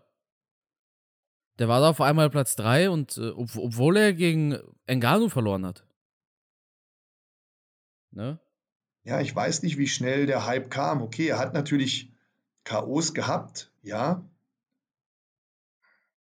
Der 1.60 1.68
war 1.68 1.82
da 1.82 1.90
auf 1.90 2.02
einmal 2.02 2.30
Platz 2.30 2.56
3 2.56 2.90
und 2.90 3.18
äh, 3.18 3.30
ob, 3.30 3.56
obwohl 3.56 3.98
er 3.98 4.14
gegen 4.14 4.58
Engano 4.86 5.30
verloren 5.30 5.66
hat. 5.66 5.86
Ne? 8.12 8.40
ja, 9.04 9.20
ich 9.22 9.36
weiß 9.36 9.64
nicht, 9.64 9.78
wie 9.78 9.88
schnell 9.88 10.26
der 10.26 10.46
Hype 10.46 10.70
kam. 10.70 11.02
Okay, 11.02 11.28
er 11.28 11.40
hat 11.40 11.54
natürlich 11.54 12.12
K.O.s 12.64 13.14
gehabt, 13.14 13.72
ja. 13.82 14.24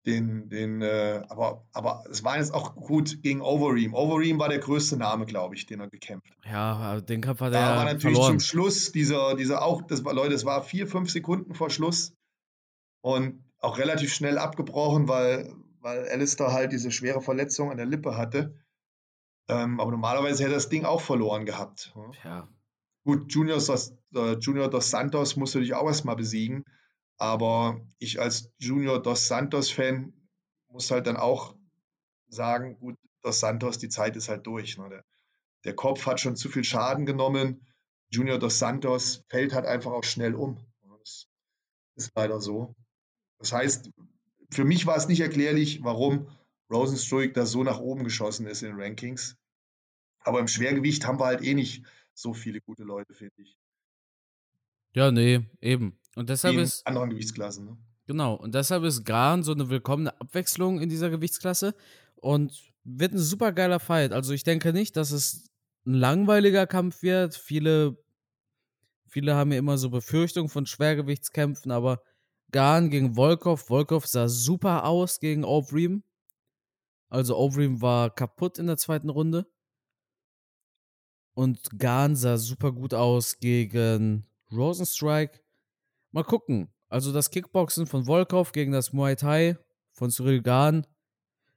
Den, 0.05 0.49
den, 0.49 0.83
äh, 0.83 1.23
aber, 1.29 1.65
aber 1.73 2.03
es 2.11 2.23
war 2.23 2.37
jetzt 2.37 2.53
auch 2.53 2.75
gut 2.75 3.23
gegen 3.23 3.41
Overeem. 3.41 3.95
Overeem 3.95 4.37
war 4.37 4.49
der 4.49 4.59
größte 4.59 4.97
Name, 4.97 5.25
glaube 5.25 5.55
ich, 5.55 5.65
den 5.65 5.79
er 5.79 5.89
gekämpft 5.89 6.29
hat. 6.29 6.45
Ja, 6.45 7.01
den 7.01 7.21
Kampf 7.21 7.41
hat 7.41 7.53
Da 7.53 7.59
er 7.59 7.75
war 7.77 7.85
ja 7.87 7.93
natürlich 7.93 8.17
verloren. 8.17 8.39
zum 8.39 8.39
Schluss 8.39 8.91
dieser, 8.91 9.35
dieser 9.35 9.63
auch, 9.63 9.81
das 9.81 10.05
war, 10.05 10.13
Leute, 10.13 10.35
es 10.35 10.45
war 10.45 10.61
vier, 10.61 10.85
fünf 10.85 11.09
Sekunden 11.09 11.55
vor 11.55 11.71
Schluss 11.71 12.13
und 13.01 13.43
auch 13.59 13.77
relativ 13.77 14.13
schnell 14.13 14.37
abgebrochen, 14.37 15.07
weil, 15.07 15.53
weil 15.79 16.07
Alistair 16.09 16.51
halt 16.51 16.71
diese 16.71 16.91
schwere 16.91 17.21
Verletzung 17.21 17.71
an 17.71 17.77
der 17.77 17.85
Lippe 17.85 18.17
hatte. 18.17 18.59
Ähm, 19.47 19.79
aber 19.79 19.91
normalerweise 19.91 20.43
hätte 20.43 20.55
das 20.55 20.69
Ding 20.69 20.85
auch 20.85 21.01
verloren 21.01 21.45
gehabt. 21.45 21.93
ja. 21.95 22.11
Ja, 22.23 22.49
Gut, 23.03 23.31
Junior 23.31 23.59
dos, 23.59 23.93
äh, 24.15 24.33
Junior 24.39 24.67
dos 24.67 24.89
Santos 24.89 25.35
musst 25.35 25.53
du 25.53 25.59
dich 25.59 25.75
auch 25.75 25.85
erstmal 25.85 26.15
besiegen. 26.15 26.65
Aber 27.17 27.79
ich 27.99 28.19
als 28.19 28.51
Junior 28.57 29.01
dos 29.01 29.27
Santos-Fan 29.27 30.11
muss 30.69 30.89
halt 30.91 31.07
dann 31.07 31.15
auch 31.15 31.55
sagen, 32.27 32.77
gut, 32.79 32.97
dos 33.21 33.39
Santos, 33.39 33.77
die 33.77 33.89
Zeit 33.89 34.15
ist 34.15 34.27
halt 34.27 34.45
durch. 34.47 34.77
Ne? 34.77 34.89
Der, 34.89 35.05
der 35.63 35.75
Kopf 35.75 36.05
hat 36.07 36.19
schon 36.19 36.35
zu 36.35 36.49
viel 36.49 36.63
Schaden 36.63 37.05
genommen. 37.05 37.65
Junior 38.09 38.39
dos 38.39 38.59
Santos 38.59 39.23
fällt 39.29 39.53
halt 39.53 39.65
einfach 39.65 39.91
auch 39.91 40.03
schnell 40.03 40.35
um. 40.35 40.59
Das 40.97 41.27
ist 41.95 42.11
leider 42.15 42.39
so. 42.39 42.75
Das 43.39 43.51
heißt, 43.51 43.91
für 44.51 44.65
mich 44.65 44.85
war 44.85 44.95
es 44.95 45.07
nicht 45.07 45.21
erklärlich, 45.21 45.83
warum 45.83 46.27
Rosenstruik 46.71 47.33
da 47.33 47.45
so 47.45 47.63
nach 47.63 47.79
oben 47.79 48.03
geschossen 48.03 48.47
ist 48.47 48.63
in 48.63 48.69
den 48.69 48.81
Rankings. 48.81 49.37
Aber 50.19 50.39
im 50.39 50.47
Schwergewicht 50.47 51.05
haben 51.05 51.19
wir 51.19 51.25
halt 51.25 51.43
eh 51.43 51.53
nicht 51.53 51.85
so 52.13 52.33
viele 52.33 52.61
gute 52.61 52.83
Leute, 52.83 53.13
finde 53.13 53.35
ich. 53.37 53.57
ja, 54.93 55.11
nee, 55.11 55.45
eben. 55.61 55.99
Und 56.15 56.29
deshalb 56.29 56.55
in 56.55 56.61
ist, 56.61 56.87
anderen 56.87 57.09
Gewichtsklassen. 57.09 57.65
Ne? 57.65 57.77
genau, 58.07 58.35
und 58.35 58.55
deshalb 58.55 58.83
ist 58.83 59.03
Gran 59.03 59.43
so 59.43 59.51
eine 59.51 59.69
willkommene 59.69 60.19
Abwechslung 60.19 60.79
in 60.81 60.89
dieser 60.89 61.09
Gewichtsklasse 61.09 61.75
und 62.15 62.73
wird 62.83 63.13
ein 63.13 63.19
super 63.19 63.51
geiler 63.51 63.79
Fight. 63.79 64.13
Also 64.13 64.33
ich 64.33 64.43
denke 64.43 64.71
nicht, 64.71 64.95
dass 64.95 65.11
es 65.11 65.49
ein 65.85 65.93
langweiliger 65.93 66.65
Kampf 66.65 67.03
wird. 67.03 67.35
Viele, 67.35 67.97
viele 69.07 69.35
haben 69.35 69.51
ja 69.51 69.59
immer 69.59 69.77
so 69.77 69.89
Befürchtungen 69.89 70.49
von 70.49 70.65
Schwergewichtskämpfen, 70.65 71.71
aber 71.71 72.01
Gan 72.55 72.89
gegen 72.89 73.15
Volkov. 73.17 73.67
Volkov 73.67 74.07
sah 74.07 74.29
super 74.29 74.85
aus 74.85 75.19
gegen 75.19 75.43
Overeem. 75.43 76.03
Also 77.09 77.35
Overeem 77.35 77.81
war 77.81 78.09
kaputt 78.09 78.59
in 78.59 78.67
der 78.67 78.77
zweiten 78.77 79.09
Runde. 79.09 79.45
Und 81.33 81.77
Gan 81.77 82.15
sah 82.15 82.37
super 82.37 82.71
gut 82.71 82.93
aus 82.93 83.39
gegen 83.39 84.25
Rosenstrike. 84.53 85.41
Mal 86.13 86.23
gucken. 86.23 86.69
Also 86.87 87.11
das 87.11 87.29
Kickboxen 87.29 87.87
von 87.87 88.05
Volkov 88.05 88.53
gegen 88.53 88.71
das 88.71 88.93
Muay 88.93 89.17
Thai 89.17 89.57
von 89.91 90.09
Cyril 90.09 90.41
Gan. 90.41 90.87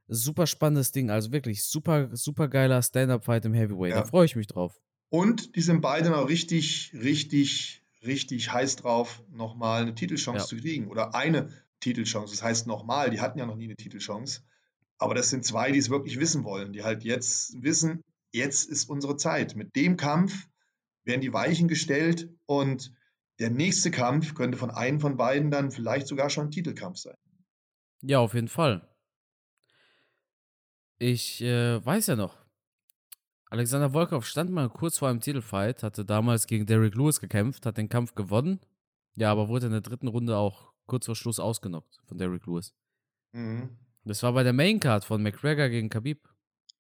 Super 0.09 0.49
spannendes 0.49 0.91
Ding. 0.91 1.11
Also 1.11 1.31
wirklich 1.31 1.63
super, 1.63 2.09
super 2.17 2.49
geiler 2.49 2.83
Stand-Up-Fight 2.83 3.45
im 3.45 3.55
Heavyweight. 3.55 3.93
Ja. 3.93 4.01
Da 4.01 4.05
freue 4.05 4.25
ich 4.25 4.35
mich 4.35 4.49
drauf. 4.49 4.81
Und 5.11 5.55
die 5.55 5.63
sind 5.63 5.81
beide 5.81 6.11
noch 6.11 6.29
richtig, 6.29 6.93
richtig, 6.93 7.85
richtig 8.05 8.53
heiß 8.53 8.77
drauf, 8.77 9.23
nochmal 9.31 9.83
eine 9.83 9.95
Titelchance 9.95 10.45
Ja. 10.45 10.47
zu 10.47 10.57
kriegen. 10.57 10.89
Oder 10.89 11.15
eine 11.15 11.53
Titelchance. 11.81 12.35
Das 12.35 12.43
heißt 12.43 12.67
nochmal, 12.67 13.11
die 13.11 13.21
hatten 13.21 13.39
ja 13.39 13.47
noch 13.47 13.57
nie 13.57 13.65
eine 13.65 13.77
Titelchance. 13.77 14.43
Aber 14.99 15.15
das 15.15 15.31
sind 15.31 15.45
zwei, 15.45 15.71
die 15.73 15.79
es 15.79 15.91
wirklich 15.91 16.19
wissen 16.19 16.45
wollen, 16.45 16.73
die 16.73 16.83
halt 16.83 17.05
jetzt 17.05 17.63
wissen, 17.63 18.03
jetzt 18.33 18.69
ist 18.69 18.89
unsere 18.89 19.17
Zeit. 19.17 19.55
Mit 19.55 19.77
dem 19.77 19.97
Kampf 19.97 20.49
werden 21.05 21.21
die 21.21 21.33
Weichen 21.33 21.69
gestellt 21.69 22.29
und 22.47 22.93
der 23.39 23.51
nächste 23.51 23.91
Kampf 23.91 24.35
könnte 24.35 24.59
von 24.59 24.71
einem 24.71 25.01
von 25.01 25.17
beiden 25.17 25.51
dann 25.51 25.71
vielleicht 25.71 26.09
sogar 26.09 26.29
schon 26.31 26.47
ein 26.47 26.51
Titelkampf 26.51 26.99
sein. 26.99 27.15
Ja, 28.03 28.19
auf 28.19 28.35
jeden 28.35 28.49
Fall. 28.49 28.89
Ich 30.99 31.41
äh, 31.43 31.85
weiß 31.85 32.09
ja 32.09 32.17
noch. 32.17 32.38
Alexander 33.51 33.91
Volkov 33.93 34.27
stand 34.27 34.51
mal 34.51 34.69
kurz 34.69 34.99
vor 34.99 35.09
einem 35.09 35.21
Titelfight, 35.21 35.83
hatte 35.83 36.05
damals 36.05 36.47
gegen 36.47 36.67
Derrick 36.67 36.95
Lewis 36.95 37.21
gekämpft, 37.21 37.65
hat 37.67 37.79
den 37.79 37.89
Kampf 37.89 38.15
gewonnen. 38.15 38.61
Ja, 39.17 39.33
aber 39.33 39.49
wurde 39.49 39.67
in 39.67 39.73
der 39.73 39.81
dritten 39.81 40.09
Runde 40.09 40.37
auch 40.37 40.73
kurz 40.87 41.07
vor 41.07 41.17
Schluss 41.17 41.41
ausgenockt 41.41 41.99
von 42.07 42.19
Derrick 42.19 42.47
Lewis. 42.47 42.75
Mhm. 43.33 43.71
Das 44.05 44.23
war 44.23 44.33
bei 44.33 44.43
der 44.43 44.53
Maincard 44.53 45.05
von 45.05 45.23
McGregor 45.23 45.69
gegen 45.69 45.89
Khabib. 45.89 46.29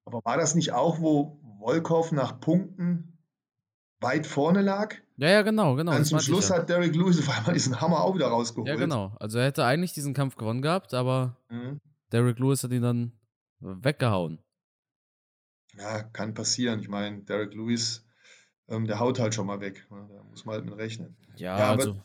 Aber 0.05 0.21
war 0.25 0.37
das 0.37 0.55
nicht 0.55 0.73
auch, 0.73 1.01
wo 1.01 1.41
Volkov 1.59 2.13
nach 2.13 2.41
Punkten 2.41 3.19
weit 4.01 4.27
vorne 4.27 4.63
lag? 4.63 4.95
Ja, 5.17 5.29
ja, 5.29 5.43
genau, 5.43 5.75
genau. 5.75 5.93
Dann 5.93 6.03
das 6.03 6.09
zum 6.09 6.21
Schluss 6.21 6.51
hat 6.51 6.69
Derrick 6.69 6.95
Lewis 6.95 7.19
auf 7.19 7.37
einmal 7.37 7.55
diesen 7.55 7.81
Hammer 7.81 8.03
auch 8.03 8.15
wieder 8.15 8.29
rausgeholt. 8.29 8.69
Ja, 8.69 8.77
genau. 8.77 9.17
Also 9.19 9.39
er 9.39 9.47
hätte 9.47 9.65
eigentlich 9.65 9.93
diesen 9.93 10.15
Kampf 10.15 10.37
gewonnen 10.37 10.63
gehabt, 10.63 10.95
aber 10.95 11.37
Mhm. 11.51 11.81
Derrick 12.13 12.39
Lewis 12.39 12.63
hat 12.63 12.71
ihn 12.73 12.83
dann 12.83 13.13
weggehauen. 13.61 14.39
Ja, 15.79 16.03
kann 16.03 16.35
passieren. 16.35 16.81
Ich 16.81 16.89
meine, 16.89 17.23
Derrick 17.23 17.55
Lewis, 17.55 18.05
ähm, 18.69 18.87
der 18.87 18.99
haut 18.99 19.19
halt 19.19 19.35
schon 19.35 19.47
mal 19.47 19.61
weg. 19.61 19.87
ne? 19.91 20.09
Da 20.13 20.23
muss 20.25 20.45
man 20.45 20.57
halt 20.57 20.65
mit 20.65 20.77
rechnen. 20.77 21.17
Ja, 21.37 21.59
Ja, 21.59 21.71
also, 21.71 22.01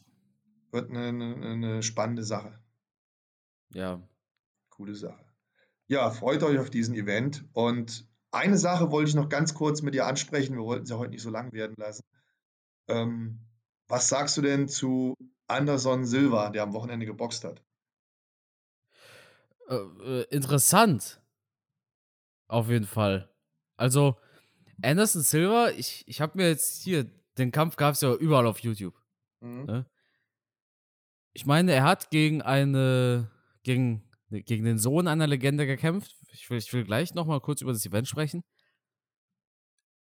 Wird 0.71 0.89
eine, 0.89 1.07
eine, 1.07 1.35
eine 1.45 1.83
spannende 1.83 2.23
Sache. 2.23 2.59
ja. 3.73 4.01
Coole 4.69 4.95
Sache. 4.95 5.23
Ja, 5.87 6.09
freut 6.09 6.41
euch 6.41 6.57
auf 6.57 6.69
diesen 6.71 6.95
Event. 6.95 7.45
Und 7.53 8.07
eine 8.31 8.57
Sache 8.57 8.89
wollte 8.89 9.09
ich 9.09 9.15
noch 9.15 9.29
ganz 9.29 9.53
kurz 9.53 9.83
mit 9.83 9.93
dir 9.93 10.07
ansprechen. 10.07 10.55
Wir 10.55 10.63
wollten 10.63 10.83
es 10.85 10.89
ja 10.89 10.97
heute 10.97 11.11
nicht 11.11 11.21
so 11.21 11.29
lang 11.29 11.51
werden 11.53 11.75
lassen. 11.77 12.03
Ähm, 12.87 13.39
was 13.87 14.09
sagst 14.09 14.35
du 14.37 14.41
denn 14.41 14.67
zu 14.67 15.15
Anderson 15.47 16.05
Silva, 16.05 16.49
der 16.49 16.63
am 16.63 16.73
Wochenende 16.73 17.05
geboxt 17.05 17.43
hat? 17.43 17.61
Äh, 19.69 19.75
äh, 19.75 20.23
interessant. 20.29 21.21
Auf 22.47 22.69
jeden 22.69 22.85
Fall. 22.85 23.29
Also, 23.77 24.17
Anderson 24.81 25.21
Silva, 25.21 25.69
ich, 25.71 26.03
ich 26.07 26.21
habe 26.21 26.37
mir 26.37 26.49
jetzt 26.49 26.83
hier, 26.83 27.05
den 27.37 27.51
Kampf 27.51 27.75
gab 27.75 27.95
es 27.95 28.01
ja 28.01 28.13
überall 28.13 28.47
auf 28.47 28.59
YouTube. 28.59 28.95
Ne? 29.41 29.85
Ich 31.33 31.45
meine, 31.45 31.71
er 31.73 31.83
hat 31.83 32.11
gegen 32.11 32.41
eine, 32.41 33.29
gegen, 33.63 34.03
gegen 34.29 34.65
den 34.65 34.77
Sohn 34.77 35.07
einer 35.07 35.27
Legende 35.27 35.65
gekämpft. 35.65 36.15
Ich 36.31 36.49
will, 36.49 36.57
ich 36.57 36.71
will 36.73 36.83
gleich 36.83 37.13
nochmal 37.13 37.41
kurz 37.41 37.61
über 37.61 37.73
das 37.73 37.85
Event 37.85 38.07
sprechen. 38.07 38.43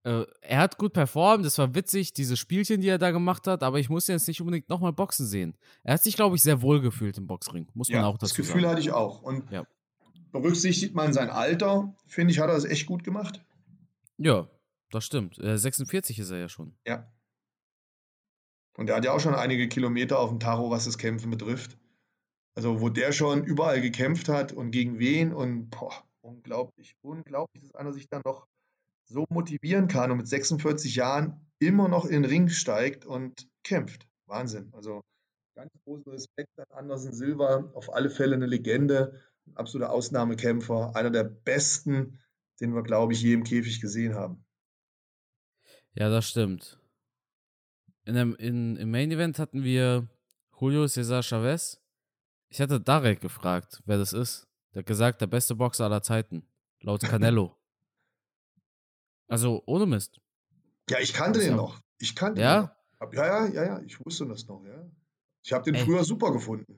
Äh, 0.06 0.26
er 0.42 0.60
hat 0.60 0.78
gut 0.78 0.92
performt, 0.94 1.46
es 1.46 1.58
war 1.58 1.74
witzig, 1.76 2.12
diese 2.12 2.36
Spielchen, 2.36 2.82
die 2.82 2.90
er 2.90 2.98
da 2.98 3.12
gemacht 3.12 3.48
hat, 3.48 3.64
aber 3.64 3.80
ich 3.80 3.90
muss 3.90 4.08
jetzt 4.08 4.28
nicht 4.28 4.42
unbedingt 4.42 4.68
nochmal 4.68 4.92
boxen 4.92 5.26
sehen. 5.26 5.56
Er 5.84 5.94
hat 5.94 6.04
sich, 6.04 6.16
glaube 6.18 6.36
ich, 6.36 6.44
sehr 6.44 6.62
wohl 6.62 6.82
gefühlt 6.82 7.18
im 7.18 7.26
Boxring, 7.26 7.70
muss 7.74 7.88
man 7.90 8.02
Ja, 8.02 8.08
auch 8.08 8.18
das 8.18 8.32
dazu 8.32 8.42
Gefühl 8.42 8.62
sagen. 8.64 8.72
hatte 8.72 8.82
ich 8.82 8.92
auch. 8.92 9.22
Und 9.22 9.50
Ja. 9.50 9.66
berücksichtigt 10.34 10.94
man 10.94 11.14
sein 11.14 11.30
Alter, 11.30 11.96
finde 12.06 12.34
ich, 12.34 12.40
hat 12.40 12.50
er 12.50 12.56
das 12.56 12.66
echt 12.66 12.86
gut 12.86 13.06
gemacht. 13.06 13.42
Ja, 14.18 14.50
das 14.92 15.06
stimmt. 15.06 15.40
Äh, 15.40 15.58
46 15.58 16.20
ist 16.20 16.30
er 16.30 16.38
ja 16.38 16.50
schon. 16.50 16.78
Ja. 16.88 17.12
Und 18.78 18.90
er 18.90 18.96
hat 18.96 19.06
ja 19.06 19.12
auch 19.14 19.20
schon 19.20 19.36
einige 19.36 19.68
Kilometer 19.68 20.20
auf 20.20 20.30
dem 20.30 20.40
Tacho, 20.40 20.70
was 20.70 20.86
das 20.86 20.98
Kämpfen 20.98 21.30
betrifft. 21.30 21.78
Also, 22.56 22.82
wo 22.82 22.90
der 22.90 23.12
schon 23.12 23.44
überall 23.44 23.82
gekämpft 23.82 24.30
hat 24.30 24.52
und 24.52 24.72
gegen 24.72 25.00
wen 25.00 25.34
und 25.34 25.70
boah, 25.70 26.04
unglaublich, 26.22 26.96
unglaublich, 27.02 27.64
dass 27.64 27.76
einer 27.76 27.94
sich 27.94 28.08
dann 28.10 28.22
noch 28.26 28.48
so 29.06 29.26
motivieren 29.30 29.88
kann 29.88 30.12
und 30.12 30.18
mit 30.18 30.28
46 30.28 30.96
Jahren 30.96 31.50
immer 31.60 31.88
noch 31.88 32.06
in 32.06 32.22
den 32.22 32.26
Ring 32.26 32.50
steigt 32.50 33.06
und 33.06 33.48
kämpft. 33.64 34.08
Wahnsinn. 34.28 34.70
Also, 34.74 35.02
ganz 35.56 35.72
großen 35.86 36.12
Respekt 36.12 36.50
an 36.60 36.66
Anderson 36.78 37.14
Silva. 37.14 37.72
Auf 37.74 37.94
alle 37.94 38.10
Fälle 38.10 38.36
eine 38.36 38.46
Legende, 38.46 39.22
ein 39.48 39.58
absoluter 39.58 39.92
Ausnahmekämpfer, 39.92 40.96
einer 40.96 41.12
der 41.12 41.24
besten, 41.24 42.20
den 42.64 42.74
wir, 42.74 42.82
glaube 42.82 43.12
ich, 43.14 43.22
je 43.22 43.34
im 43.34 43.44
Käfig 43.44 43.82
gesehen 43.82 44.16
haben. 44.16 44.44
Ja, 45.96 46.10
das 46.10 46.28
stimmt. 46.30 46.80
In 48.06 48.16
dem, 48.16 48.36
in, 48.36 48.78
Im 48.78 48.90
Main 48.90 49.12
Event 49.12 49.38
hatten 49.38 49.64
wir 49.64 50.08
Julio 50.60 50.88
Cesar 50.88 51.22
Chavez. 51.24 51.80
Ich 52.48 52.62
hatte 52.62 52.80
Darek 52.80 53.20
gefragt, 53.22 53.82
wer 53.86 53.98
das 53.98 54.14
ist. 54.14 54.48
Der 54.74 54.80
hat 54.80 54.86
gesagt, 54.86 55.20
der 55.22 55.28
beste 55.28 55.56
Boxer 55.56 55.86
aller 55.86 56.02
Zeiten. 56.02 56.48
Laut 56.82 57.02
Canelo. 57.04 57.56
also, 59.28 59.62
ohne 59.66 59.86
Mist. 59.86 60.20
Ja, 60.90 61.00
ich 61.00 61.14
kannte 61.14 61.40
den 61.40 61.50
ja- 61.52 61.56
noch. 61.56 61.82
Ich 62.00 62.16
kannte 62.16 62.42
Ja? 62.42 62.76
den 63.02 63.14
Ja, 63.18 63.26
ja, 63.26 63.48
ja, 63.48 63.64
ja, 63.66 63.82
ich 63.82 64.00
wusste 64.06 64.26
das 64.28 64.48
noch, 64.48 64.64
ja. 64.66 64.90
Ich 65.44 65.52
habe 65.52 65.64
den 65.66 65.76
Ey. 65.76 65.84
früher 65.84 66.04
super 66.04 66.32
gefunden. 66.32 66.78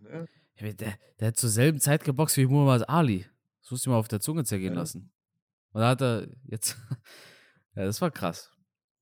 Mein, 0.60 0.76
Der, 0.78 0.98
der 1.20 1.28
hat 1.28 1.38
zur 1.38 1.50
selben 1.50 1.80
Zeit 1.80 2.04
geboxt 2.04 2.38
wie 2.38 2.46
Muhammad 2.48 2.90
Ali. 2.90 3.26
Das 3.62 3.72
musste 3.72 3.88
ich 3.90 3.92
mal 3.92 3.98
auf 4.00 4.08
der 4.08 4.20
Zunge 4.20 4.44
zergehen 4.44 4.74
Ja. 4.74 4.80
lassen. 4.80 5.12
Und 5.76 5.82
da 5.82 5.90
hat 5.90 6.02
er 6.02 6.30
jetzt. 6.46 6.78
ja, 7.76 7.84
das 7.84 8.00
war 8.00 8.10
krass. 8.10 8.50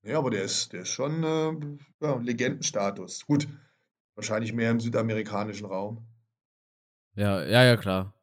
Ja, 0.01 0.17
aber 0.17 0.31
der 0.31 0.41
ist, 0.41 0.73
der 0.73 0.81
ist 0.81 0.89
schon 0.89 1.23
äh, 1.23 1.77
ja, 2.01 2.15
Legendenstatus. 2.15 3.27
Gut, 3.27 3.47
wahrscheinlich 4.15 4.53
mehr 4.53 4.71
im 4.71 4.79
südamerikanischen 4.79 5.67
Raum. 5.67 6.07
Ja, 7.13 7.43
ja, 7.45 7.63
ja, 7.63 7.77
klar. 7.77 8.15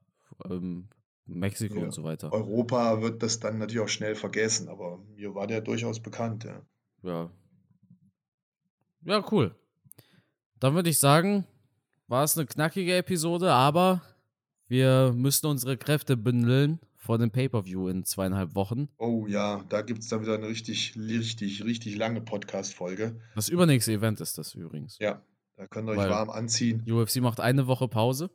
Ähm, 0.47 0.89
Mexiko 1.27 1.77
Ja. 1.77 1.85
und 1.85 1.93
so 1.93 2.03
weiter. 2.03 2.33
Europa 2.33 3.01
wird 3.01 3.23
das 3.23 3.39
dann 3.39 3.59
natürlich 3.59 3.85
auch 3.85 3.89
schnell 3.89 4.17
vergessen, 4.17 4.69
aber 4.69 4.99
mir 5.15 5.33
war 5.37 5.47
der 5.47 5.61
durchaus 5.61 6.01
bekannt. 6.01 6.43
Ja. 6.43 6.61
Ja. 7.05 7.31
Ja, 9.03 9.25
cool. 9.31 9.55
Dann 10.59 10.75
würde 10.75 10.91
ich 10.91 10.99
sagen, 10.99 11.47
war 12.09 12.25
es 12.25 12.37
eine 12.37 12.47
knackige 12.47 12.97
Episode, 12.97 13.53
aber 13.53 14.03
wir 14.67 15.13
müssen 15.15 15.47
unsere 15.47 15.77
Kräfte 15.77 16.17
bündeln 16.17 16.81
vor 17.03 17.17
dem 17.19 17.31
Pay-Per-View 17.31 17.89
in 17.89 18.05
zweieinhalb 18.05 18.55
Wochen. 18.55 18.89
Oh 18.99 19.27
ja, 19.27 19.65
da 19.71 19.81
gibt 19.81 20.01
es 20.03 20.09
dann 20.09 20.21
wieder 20.21 20.35
eine 20.35 20.47
richtig, 20.47 20.95
richtig, 20.97 21.65
richtig 21.65 21.97
lange 21.97 22.21
Podcast-Folge. 22.21 23.19
Das 23.35 23.49
übernächste 23.49 23.93
Event 23.93 24.21
ist 24.21 24.37
das 24.37 24.55
übrigens. 24.55 24.99
Ja, 24.99 25.23
da 25.57 25.67
könnt 25.67 25.89
ihr 25.89 25.93
euch 25.93 25.99
Weil- 25.99 26.11
warm 26.11 26.29
anziehen. 26.31 26.85
UFC 26.87 27.17
macht 27.23 27.41
eine 27.41 27.67
Woche 27.67 27.89
Pause. 27.89 28.31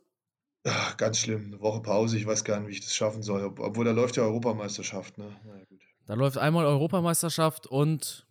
Ach, 0.64 0.96
ganz 0.96 1.18
schlimm, 1.20 1.44
eine 1.46 1.60
Woche 1.60 1.80
Pause, 1.80 2.18
ich 2.18 2.26
weiß 2.26 2.42
gar 2.42 2.58
nicht, 2.58 2.68
wie 2.68 2.72
ich 2.72 2.80
das 2.80 2.92
schaffen 2.94 3.22
soll. 3.22 3.44
Ob- 3.44 3.60
Obwohl, 3.60 3.84
da 3.84 3.92
läuft 3.92 4.16
ja 4.16 4.24
Europameisterschaft, 4.24 5.16
ne? 5.16 5.36
Na 5.44 5.56
ja, 5.58 5.64
gut. 5.66 5.80
Da 6.06 6.14
läuft 6.14 6.36
einmal 6.38 6.66
Europameisterschaft 6.66 7.68
und 7.68 8.26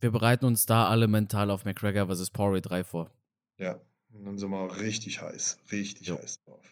wir 0.00 0.10
bereiten 0.10 0.46
uns 0.46 0.64
da 0.64 0.88
alle 0.88 1.06
mental 1.06 1.50
auf 1.50 1.66
McGregor 1.66 2.08
vs. 2.08 2.30
Poirier 2.30 2.62
3 2.62 2.82
vor. 2.84 3.10
Ja, 3.58 3.78
und 4.14 4.24
dann 4.24 4.38
sind 4.38 4.48
wir 4.50 4.80
richtig 4.80 5.20
heiß, 5.20 5.58
richtig 5.70 6.06
Jo. 6.08 6.16
heiß 6.16 6.42
drauf. 6.44 6.64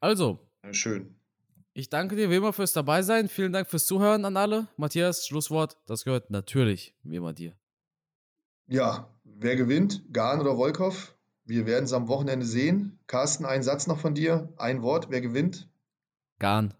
Also, 0.00 0.38
Ja, 0.62 0.74
schön. 0.74 1.16
Ich 1.74 1.90
danke 1.90 2.14
dir 2.14 2.30
wie 2.30 2.36
immer 2.36 2.52
fürs 2.52 2.72
Dabeisein. 2.72 3.28
Vielen 3.28 3.52
Dank 3.52 3.68
fürs 3.68 3.86
Zuhören 3.86 4.24
an 4.24 4.36
alle. 4.36 4.68
Matthias, 4.76 5.26
Schlusswort. 5.26 5.76
Das 5.86 6.04
gehört 6.04 6.30
natürlich 6.30 6.94
wie 7.02 7.16
immer 7.16 7.32
dir. 7.32 7.52
Ja, 8.66 9.08
wer 9.24 9.56
gewinnt? 9.56 10.02
Gahn 10.12 10.40
oder 10.40 10.56
Wolkow? 10.56 11.14
Wir 11.44 11.66
werden 11.66 11.84
es 11.84 11.92
am 11.92 12.08
Wochenende 12.08 12.46
sehen. 12.46 12.98
Carsten, 13.08 13.44
ein 13.44 13.62
Satz 13.62 13.86
noch 13.88 13.98
von 13.98 14.14
dir. 14.14 14.52
Ein 14.56 14.82
Wort. 14.82 15.08
Wer 15.10 15.20
gewinnt? 15.20 15.68
Gahn. 16.38 16.74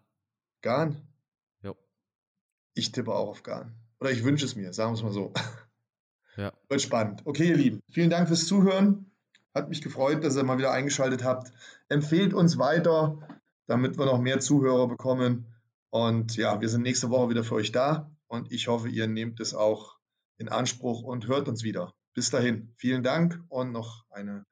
Gahn? 0.62 0.96
Jo. 1.60 1.76
Ich 2.74 2.92
tippe 2.92 3.12
auch 3.12 3.28
auf 3.28 3.42
Gahn. 3.42 3.74
Oder 3.98 4.12
ich 4.12 4.22
wünsche 4.22 4.46
es 4.46 4.54
mir, 4.54 4.72
sagen 4.72 4.92
wir 4.92 4.96
es 4.96 5.02
mal 5.02 5.12
so. 5.12 5.32
Ja. 6.36 6.52
Wird 6.68 6.82
spannend. 6.82 7.22
Okay, 7.26 7.50
ihr 7.50 7.56
Lieben, 7.56 7.80
vielen 7.92 8.10
Dank 8.10 8.26
fürs 8.26 8.48
Zuhören. 8.48 9.08
Hat 9.54 9.68
mich 9.68 9.82
gefreut, 9.82 10.24
dass 10.24 10.34
ihr 10.34 10.42
mal 10.42 10.58
wieder 10.58 10.72
eingeschaltet 10.72 11.22
habt. 11.22 11.52
Empfehlt 11.88 12.34
uns 12.34 12.58
weiter, 12.58 13.18
damit 13.66 13.98
wir 13.98 14.06
noch 14.06 14.20
mehr 14.20 14.40
Zuhörer 14.40 14.88
bekommen. 14.88 15.46
Und 15.90 16.36
ja, 16.36 16.60
wir 16.60 16.68
sind 16.68 16.82
nächste 16.82 17.10
Woche 17.10 17.30
wieder 17.30 17.44
für 17.44 17.54
euch 17.54 17.72
da. 17.72 18.10
Und 18.26 18.52
ich 18.52 18.68
hoffe, 18.68 18.88
ihr 18.88 19.06
nehmt 19.06 19.40
es 19.40 19.54
auch 19.54 19.98
in 20.38 20.48
Anspruch 20.48 21.02
und 21.02 21.28
hört 21.28 21.48
uns 21.48 21.62
wieder. 21.62 21.94
Bis 22.14 22.30
dahin, 22.30 22.72
vielen 22.76 23.02
Dank 23.02 23.42
und 23.48 23.72
noch 23.72 24.04
eine 24.10 24.44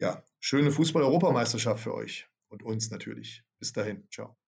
ja, 0.00 0.22
schöne 0.40 0.72
Fußball-Europameisterschaft 0.72 1.82
für 1.82 1.94
euch 1.94 2.28
und 2.48 2.62
uns 2.62 2.90
natürlich. 2.90 3.42
Bis 3.58 3.72
dahin, 3.72 4.06
ciao. 4.10 4.36